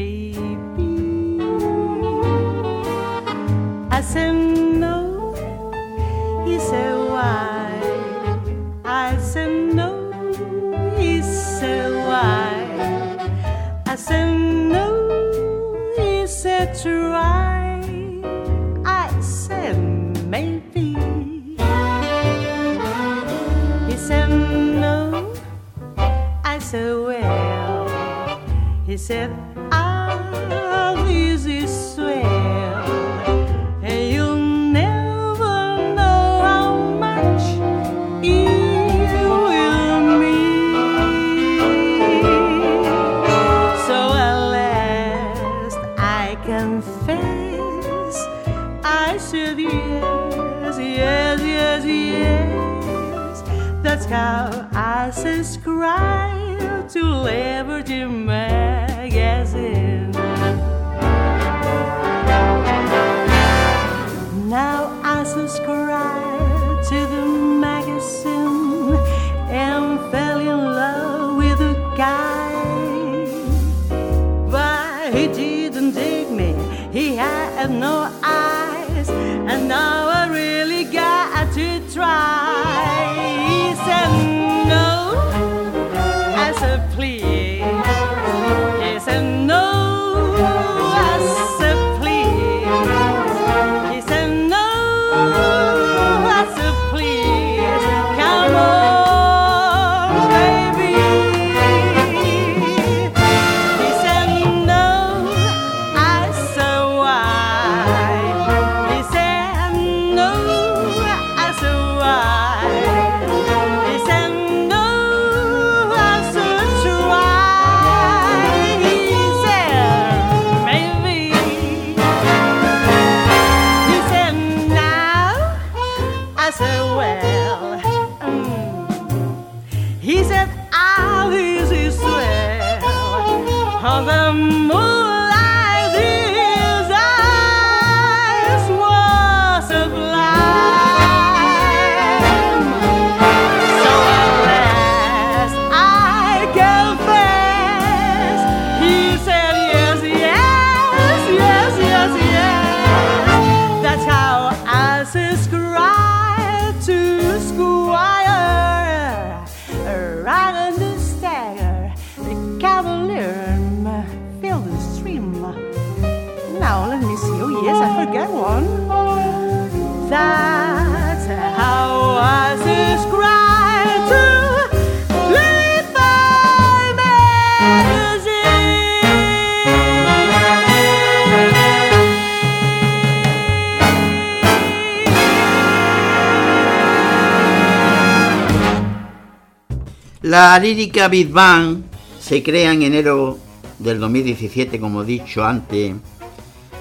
La 190.50 190.58
lírica 190.58 191.08
Big 191.08 191.30
Bang 191.30 191.84
se 192.20 192.42
crea 192.42 192.72
en 192.72 192.82
enero 192.82 193.38
del 193.78 194.00
2017, 194.00 194.80
como 194.80 195.04
dicho 195.04 195.46
antes, 195.46 195.94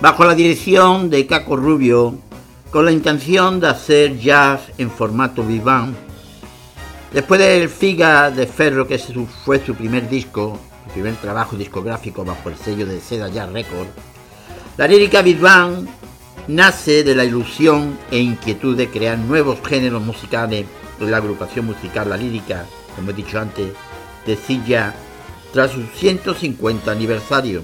bajo 0.00 0.24
la 0.24 0.34
dirección 0.34 1.10
de 1.10 1.26
Caco 1.26 1.54
Rubio, 1.54 2.14
con 2.70 2.86
la 2.86 2.92
intención 2.92 3.60
de 3.60 3.68
hacer 3.68 4.18
jazz 4.18 4.62
en 4.78 4.90
formato 4.90 5.44
Big 5.44 5.62
Bang. 5.62 5.92
Después 7.12 7.40
del 7.40 7.68
Figa 7.68 8.30
de 8.30 8.46
Ferro, 8.46 8.88
que 8.88 8.98
fue 9.44 9.62
su 9.62 9.74
primer 9.74 10.08
disco, 10.08 10.58
su 10.86 10.92
primer 10.94 11.16
trabajo 11.16 11.54
discográfico 11.54 12.24
bajo 12.24 12.48
el 12.48 12.56
sello 12.56 12.86
de 12.86 13.02
Seda 13.02 13.28
Jazz 13.28 13.52
Record, 13.52 13.88
la 14.78 14.88
lírica 14.88 15.20
Big 15.20 15.38
Bang 15.38 15.86
nace 16.46 17.04
de 17.04 17.14
la 17.14 17.26
ilusión 17.26 17.98
e 18.10 18.18
inquietud 18.18 18.74
de 18.78 18.88
crear 18.88 19.18
nuevos 19.18 19.58
géneros 19.62 20.02
musicales 20.02 20.64
en 20.98 21.10
la 21.10 21.18
agrupación 21.18 21.66
musical 21.66 22.08
La 22.08 22.16
Lírica, 22.16 22.64
como 22.98 23.12
he 23.12 23.14
dicho 23.14 23.38
antes, 23.38 23.72
de 24.26 24.36
Silla, 24.36 24.92
tras 25.52 25.70
su 25.70 25.82
150 25.82 26.90
aniversario. 26.90 27.62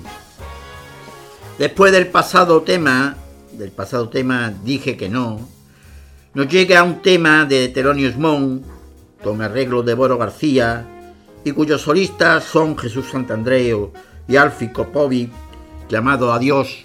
Después 1.58 1.90
del 1.90 2.06
pasado 2.06 2.62
tema, 2.62 3.16
del 3.52 3.72
pasado 3.72 4.08
tema 4.08 4.52
Dije 4.62 4.96
que 4.96 5.08
no, 5.08 5.40
nos 6.34 6.48
llega 6.48 6.84
un 6.84 7.02
tema 7.02 7.44
de 7.46 7.68
Telonius 7.68 8.16
Montt, 8.16 8.64
con 9.24 9.42
arreglo 9.42 9.82
de 9.82 9.94
Boro 9.94 10.18
García, 10.18 10.86
y 11.44 11.50
cuyos 11.50 11.82
solistas 11.82 12.44
son 12.44 12.78
Jesús 12.78 13.06
Santandreo 13.10 13.92
y 14.28 14.36
Alfie 14.36 14.72
Kopovi, 14.72 15.30
llamado 15.88 16.32
Adiós 16.32 16.84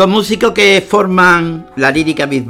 Los 0.00 0.08
músicos 0.08 0.52
que 0.52 0.80
forman 0.80 1.66
la 1.76 1.90
lírica 1.90 2.24
Big 2.24 2.46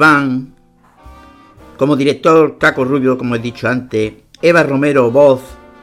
como 1.77 1.97
director 1.97 2.59
Caco 2.59 2.85
Rubio, 2.85 3.18
como 3.18 3.35
he 3.35 3.40
dicho 3.40 3.66
antes, 3.66 4.12
Eva 4.40 4.62
Romero, 4.62 5.10
voz, 5.10 5.40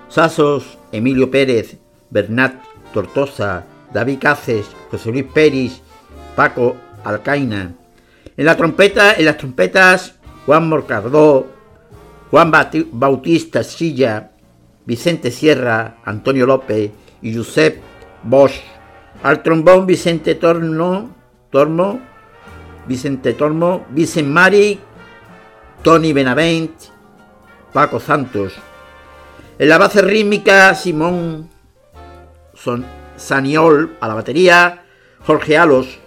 Sasos, 0.08 0.78
Emilio 0.94 1.30
Pérez, 1.30 1.76
Bernat 2.10 2.54
Tortosa, 2.94 3.66
David 3.92 4.20
Cáceres, 4.22 4.68
José 4.90 5.12
Luis 5.12 5.26
Peris, 5.26 5.82
Paco 6.38 6.78
Alcaina. 7.04 7.76
En 8.38 8.46
la 8.46 8.56
trompeta, 8.56 9.16
en 9.16 9.26
las 9.26 9.38
trompetas, 9.38 10.16
Juan 10.46 10.70
Morcardó, 10.70 11.48
Juan 12.32 12.50
Bautista 12.94 13.62
Silla, 13.66 14.32
Vicente 14.86 15.32
Sierra, 15.32 15.98
Antonio 16.06 16.46
López 16.46 16.92
y 17.22 17.36
Josep 17.36 17.82
Bosch. 18.24 18.62
Al 19.22 19.44
trombón 19.44 19.86
Vicente 19.86 20.36
Torno, 20.36 21.17
Tormo, 21.50 22.00
Vicente 22.88 23.34
Tormo, 23.34 23.86
Vicente 23.90 24.30
Mari, 24.30 24.80
Tony 25.84 26.14
Benavent, 26.14 26.72
Paco 27.74 28.00
Santos. 28.00 28.54
En 29.60 29.70
la 29.70 29.78
base 29.78 30.02
rítmica, 30.02 30.74
Simón 30.76 31.50
Son 32.54 32.86
Saniol 33.16 33.98
a 34.00 34.08
la 34.08 34.14
batería, 34.14 34.84
Jorge 35.26 35.58
Alos, 35.58 36.00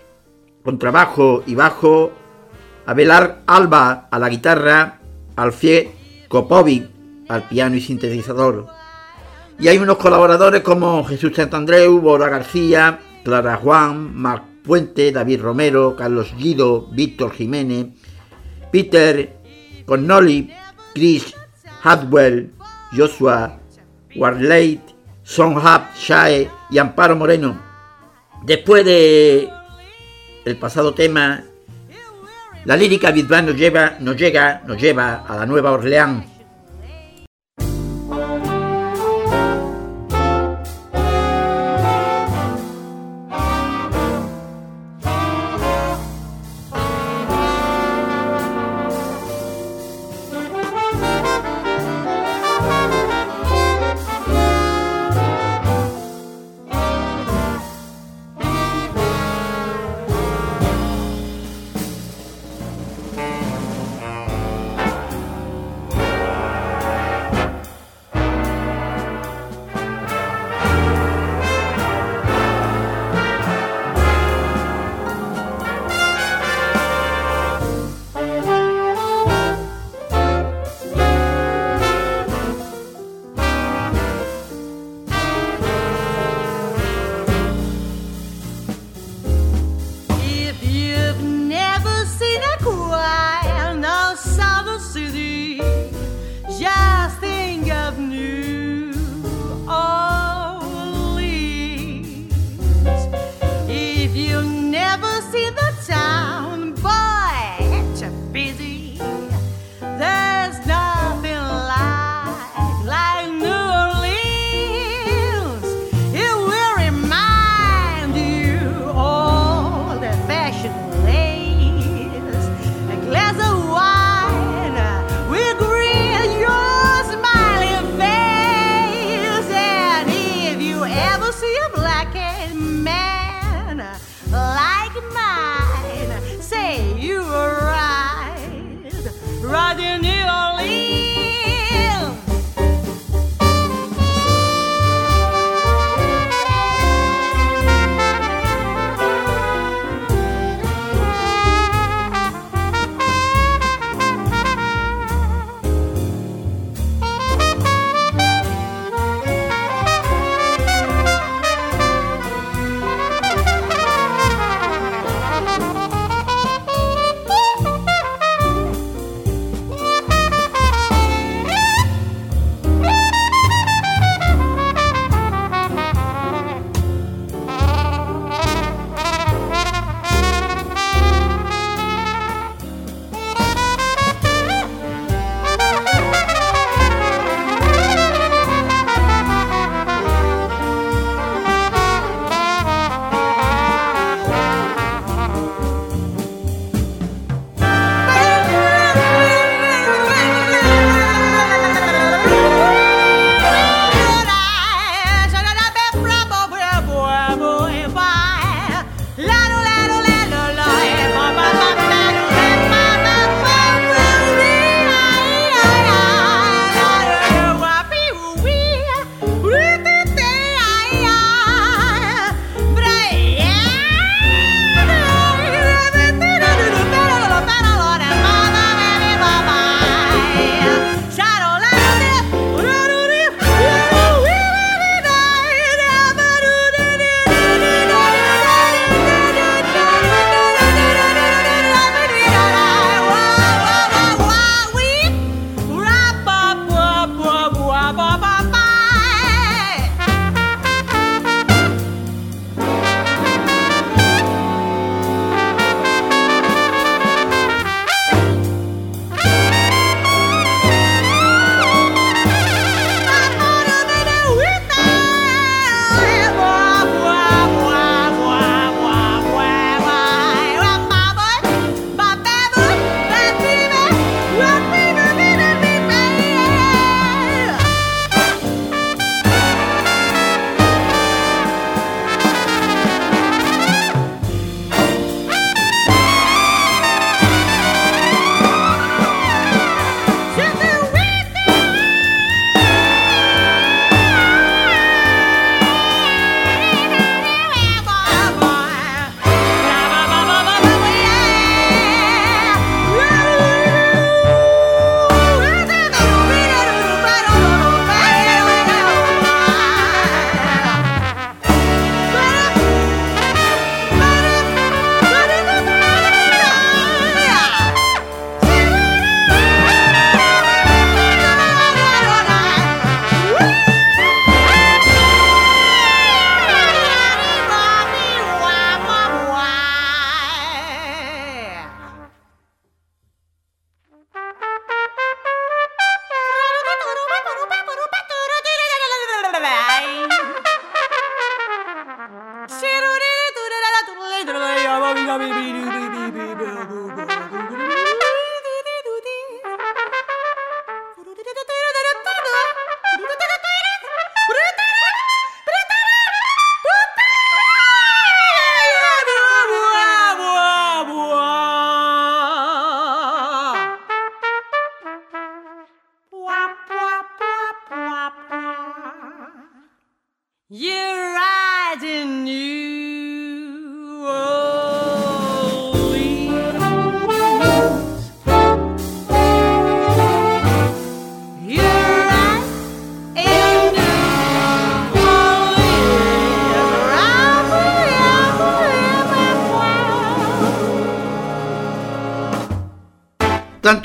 contrabajo 0.65 1.43
y 1.47 1.55
bajo, 1.55 2.13
Abelar 2.87 3.43
Alba 3.47 4.09
a 4.11 4.19
la 4.19 4.29
guitarra, 4.29 5.01
Alfie 5.37 5.93
Kopovic 6.29 6.89
al 7.29 7.45
piano 7.45 7.77
y 7.77 7.81
sintetizador. 7.81 8.67
Y 9.59 9.69
hay 9.69 9.79
unos 9.79 9.99
colaboradores 9.99 10.63
como 10.63 11.05
Jesús 11.05 11.33
Santandreu, 11.35 12.01
Bora 12.01 12.29
García, 12.29 12.99
Clara 13.23 13.57
Juan, 13.57 14.17
Marc 14.17 14.50
Puente, 14.63 15.13
David 15.13 15.41
Romero, 15.41 15.97
Carlos 15.97 16.35
Guido, 16.37 16.89
Víctor 16.93 17.33
Jiménez, 17.33 17.89
Peter 18.71 19.37
Connolly, 19.87 20.53
Chris 20.95 21.35
Hadwell, 21.83 22.53
Joshua 22.97 23.59
Warley, 24.17 24.81
Son 25.23 25.57
Hap 25.65 25.95
Shae 25.97 26.51
y 26.71 26.79
Amparo 26.79 27.17
Moreno. 27.17 27.61
Después 28.45 28.85
de 28.85 29.51
el 30.45 30.57
pasado 30.57 30.95
tema, 30.95 31.45
la 32.65 32.77
lírica 32.77 33.11
Big 33.11 33.29
nos 33.29 33.57
lleva, 33.57 33.97
nos 34.01 34.17
llega, 34.17 34.63
nos 34.67 34.81
lleva 34.81 35.25
a 35.27 35.37
la 35.37 35.47
Nueva 35.47 35.73
Orleans 35.73 36.25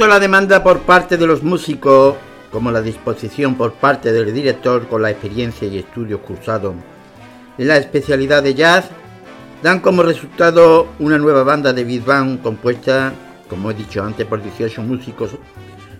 Tanto 0.05 0.19
la 0.19 0.19
demanda 0.19 0.63
por 0.63 0.81
parte 0.81 1.17
de 1.17 1.25
los 1.25 1.41
músicos 1.41 2.13
como 2.51 2.71
la 2.71 2.83
disposición 2.83 3.55
por 3.55 3.73
parte 3.73 4.11
del 4.11 4.31
director 4.31 4.87
con 4.87 5.01
la 5.01 5.09
experiencia 5.09 5.67
y 5.67 5.79
estudios 5.79 6.19
cursados 6.19 6.75
en 7.57 7.67
la 7.67 7.77
especialidad 7.77 8.43
de 8.43 8.53
jazz 8.53 8.85
dan 9.63 9.79
como 9.79 10.03
resultado 10.03 10.89
una 10.99 11.17
nueva 11.17 11.41
banda 11.43 11.73
de 11.73 11.83
big 11.83 12.05
band 12.05 12.43
compuesta, 12.43 13.13
como 13.49 13.71
he 13.71 13.73
dicho 13.73 14.03
antes, 14.03 14.27
por 14.27 14.43
18 14.43 14.83
músicos 14.83 15.31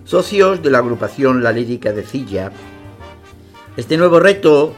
socios 0.04 0.62
de 0.62 0.70
la 0.70 0.78
agrupación 0.78 1.42
La 1.42 1.52
Lírica 1.52 1.92
de 1.92 2.04
Cilla. 2.04 2.52
Este 3.76 3.98
nuevo 3.98 4.20
reto 4.20 4.76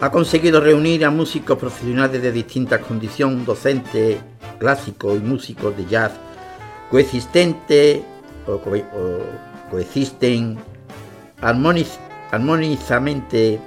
ha 0.00 0.10
conseguido 0.10 0.60
reunir 0.60 1.04
a 1.04 1.10
músicos 1.10 1.58
profesionales 1.58 2.20
de 2.20 2.32
distintas 2.32 2.80
condiciones, 2.80 3.46
docentes, 3.46 4.18
clásicos 4.58 5.16
y 5.16 5.20
músicos 5.20 5.76
de 5.76 5.86
jazz, 5.86 6.10
coexistente 6.90 8.02
o, 8.46 8.58
co- 8.58 8.70
o 8.70 9.20
coexisten 9.70 10.58
armoniz- 11.42 11.98
armonizamente 12.30 13.60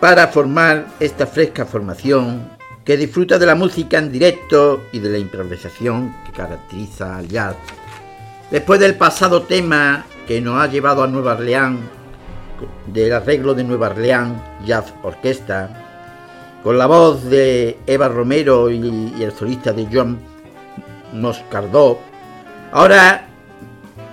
para 0.00 0.28
formar 0.28 0.86
esta 1.00 1.26
fresca 1.26 1.66
formación 1.66 2.48
que 2.84 2.96
disfruta 2.96 3.38
de 3.38 3.46
la 3.46 3.54
música 3.54 3.98
en 3.98 4.10
directo 4.12 4.82
y 4.92 4.98
de 4.98 5.10
la 5.10 5.18
improvisación 5.18 6.14
que 6.24 6.32
caracteriza 6.32 7.16
al 7.18 7.28
jazz. 7.28 7.56
Después 8.50 8.80
del 8.80 8.94
pasado 8.94 9.42
tema 9.42 10.06
que 10.26 10.40
nos 10.40 10.58
ha 10.60 10.66
llevado 10.68 11.02
a 11.02 11.06
Nueva 11.06 11.32
Orleans, 11.34 11.80
del 12.86 13.12
arreglo 13.12 13.54
de 13.54 13.62
Nueva 13.64 13.88
Orleans 13.88 14.40
Jazz 14.64 14.92
Orquesta, 15.02 15.84
con 16.62 16.78
la 16.78 16.86
voz 16.86 17.24
de 17.24 17.78
Eva 17.86 18.08
Romero 18.08 18.70
y, 18.70 19.12
y 19.18 19.22
el 19.22 19.32
solista 19.32 19.72
de 19.72 19.86
John 19.92 20.18
Moscardó, 21.12 22.00
ahora 22.72 23.27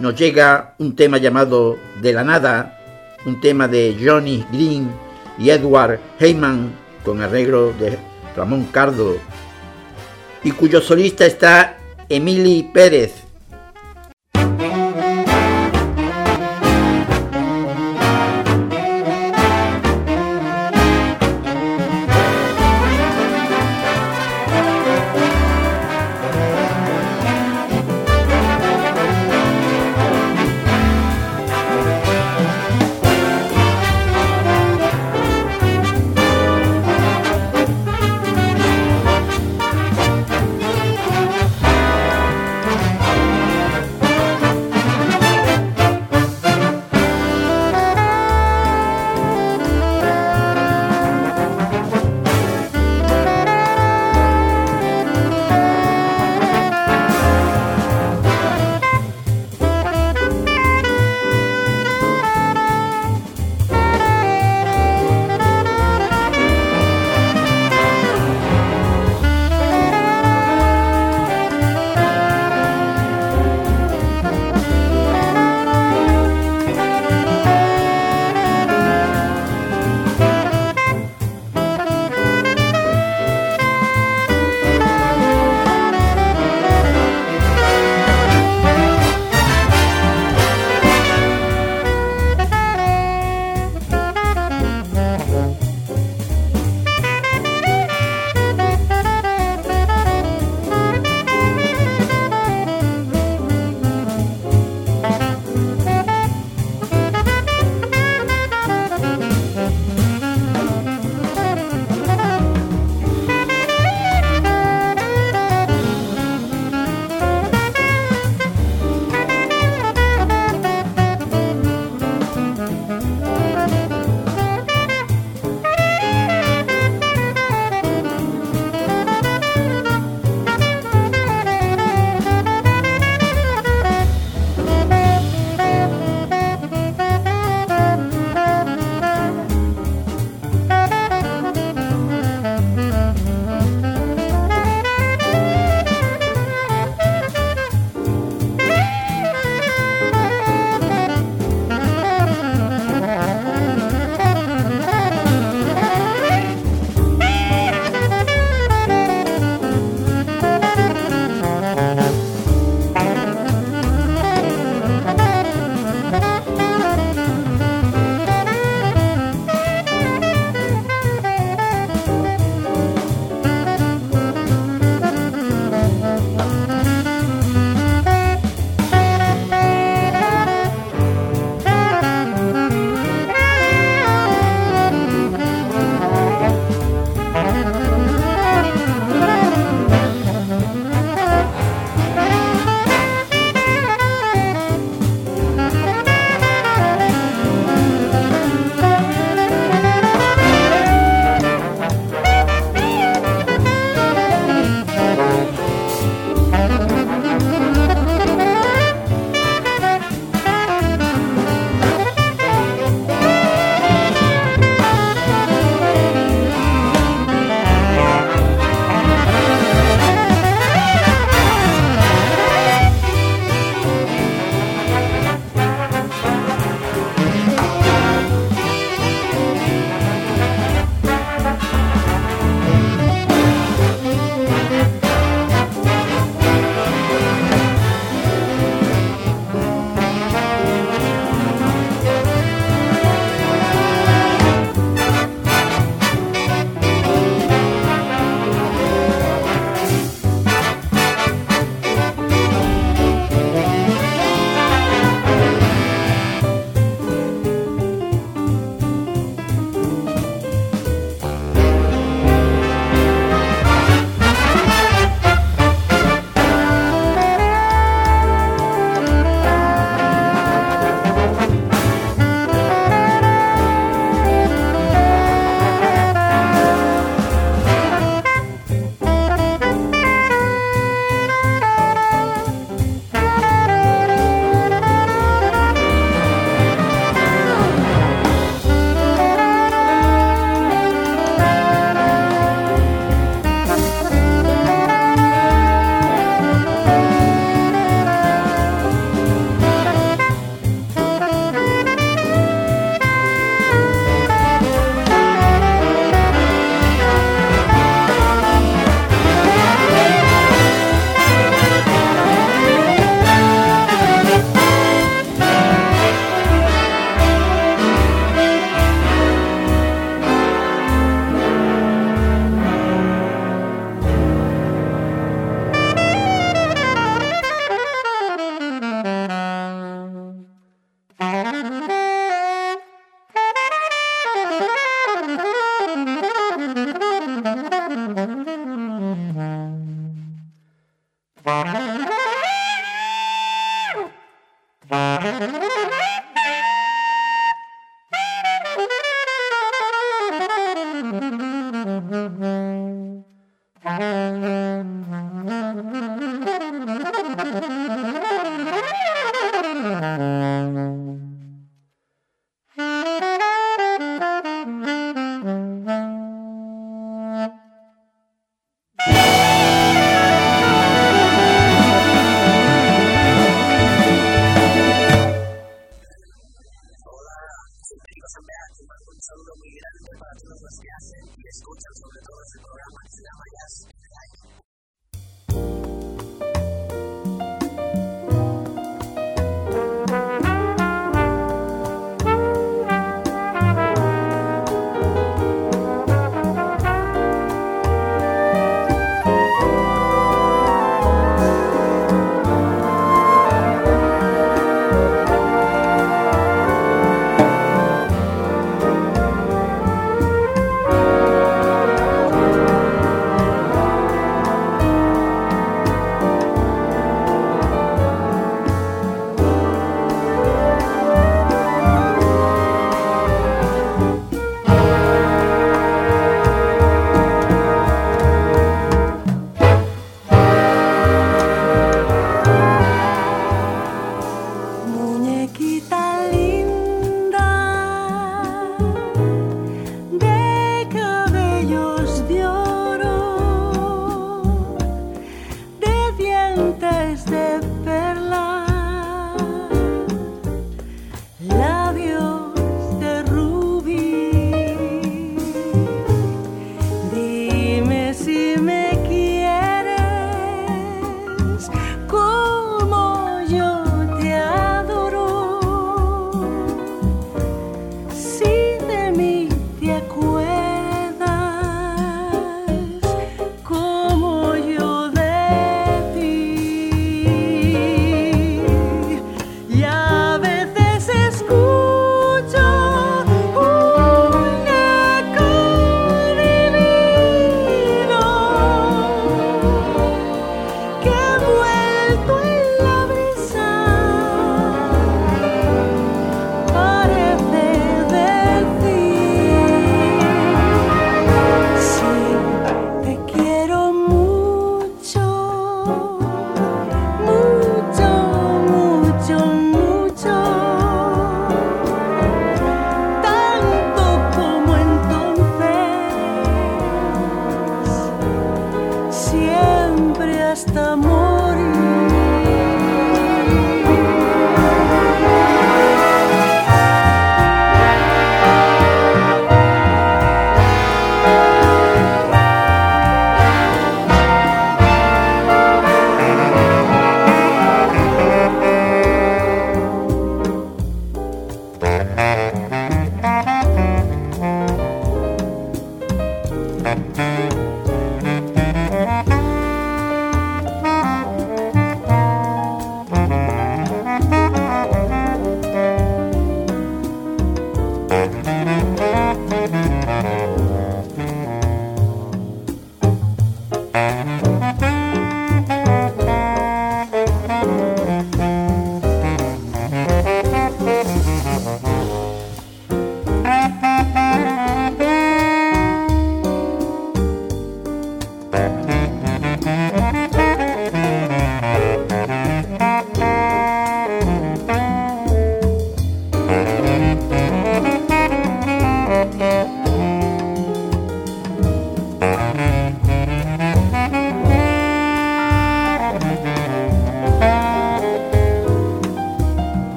nos 0.00 0.16
llega 0.16 0.74
un 0.78 0.96
tema 0.96 1.18
llamado 1.18 1.76
De 2.00 2.12
la 2.12 2.24
Nada, 2.24 2.78
un 3.26 3.40
tema 3.40 3.68
de 3.68 3.96
Johnny 4.02 4.44
Green 4.50 4.90
y 5.38 5.50
Edward 5.50 6.00
Heyman 6.18 6.72
con 7.04 7.20
arreglo 7.20 7.72
de 7.74 7.98
Ramón 8.34 8.64
Cardo 8.72 9.16
y 10.42 10.52
cuyo 10.52 10.80
solista 10.80 11.26
está 11.26 11.76
Emily 12.08 12.70
Pérez. 12.72 13.29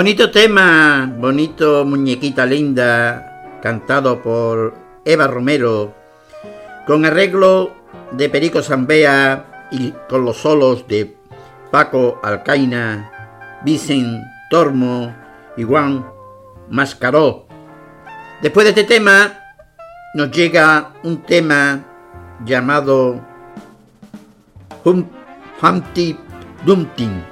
Bonito 0.00 0.30
tema, 0.30 1.12
bonito 1.18 1.84
muñequita 1.84 2.46
linda, 2.46 3.60
cantado 3.60 4.22
por 4.22 4.72
Eva 5.04 5.26
Romero, 5.26 5.92
con 6.86 7.04
arreglo 7.04 7.76
de 8.10 8.30
Perico 8.30 8.62
Zambea 8.62 9.68
y 9.70 9.92
con 10.08 10.24
los 10.24 10.38
solos 10.38 10.88
de 10.88 11.18
Paco 11.70 12.18
Alcaina, 12.22 13.12
Vicen 13.62 14.22
Tormo 14.48 15.14
y 15.58 15.64
Juan 15.64 16.06
Mascaró. 16.70 17.44
Después 18.40 18.64
de 18.64 18.70
este 18.70 18.84
tema 18.84 19.38
nos 20.14 20.30
llega 20.30 20.92
un 21.02 21.18
tema 21.24 21.84
llamado 22.46 23.20
Hum- 24.82 25.10
Humpty 25.60 26.16
Dumpty. 26.64 27.29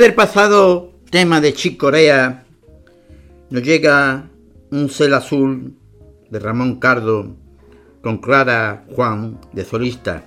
Después 0.00 0.16
del 0.16 0.28
pasado 0.28 0.92
tema 1.10 1.42
de 1.42 1.52
Chick 1.52 1.76
Corea, 1.76 2.46
nos 3.50 3.62
llega 3.62 4.30
un 4.70 4.88
cel 4.88 5.12
azul 5.12 5.76
de 6.30 6.38
Ramón 6.38 6.80
Cardo 6.80 7.36
con 8.00 8.16
Clara 8.16 8.86
Juan 8.96 9.38
de 9.52 9.62
solista. 9.62 10.24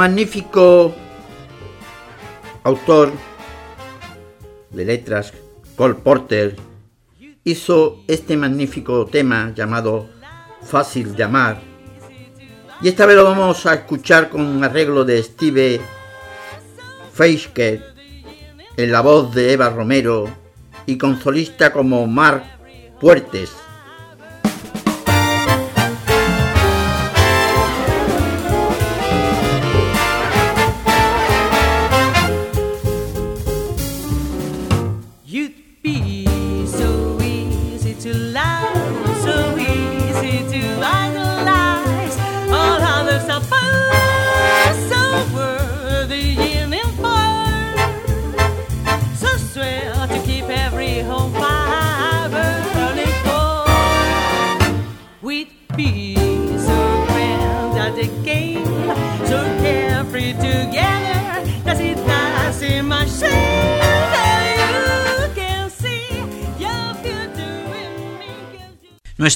Magnífico 0.00 0.94
autor 2.64 3.12
de 4.70 4.86
letras, 4.86 5.30
Cole 5.76 5.96
Porter, 5.96 6.56
hizo 7.44 8.02
este 8.08 8.34
magnífico 8.34 9.04
tema 9.04 9.52
llamado 9.54 10.08
Fácil 10.62 11.14
de 11.14 11.24
Amar. 11.24 11.60
Y 12.80 12.88
esta 12.88 13.04
vez 13.04 13.14
lo 13.14 13.24
vamos 13.24 13.66
a 13.66 13.74
escuchar 13.74 14.30
con 14.30 14.40
un 14.40 14.64
arreglo 14.64 15.04
de 15.04 15.22
Steve 15.22 15.82
Feiske 17.12 17.82
en 18.78 18.92
la 18.92 19.02
voz 19.02 19.34
de 19.34 19.52
Eva 19.52 19.68
Romero 19.68 20.30
y 20.86 20.96
con 20.96 21.20
solista 21.20 21.74
como 21.74 22.06
Mark 22.06 22.42
Puertes. 22.98 23.50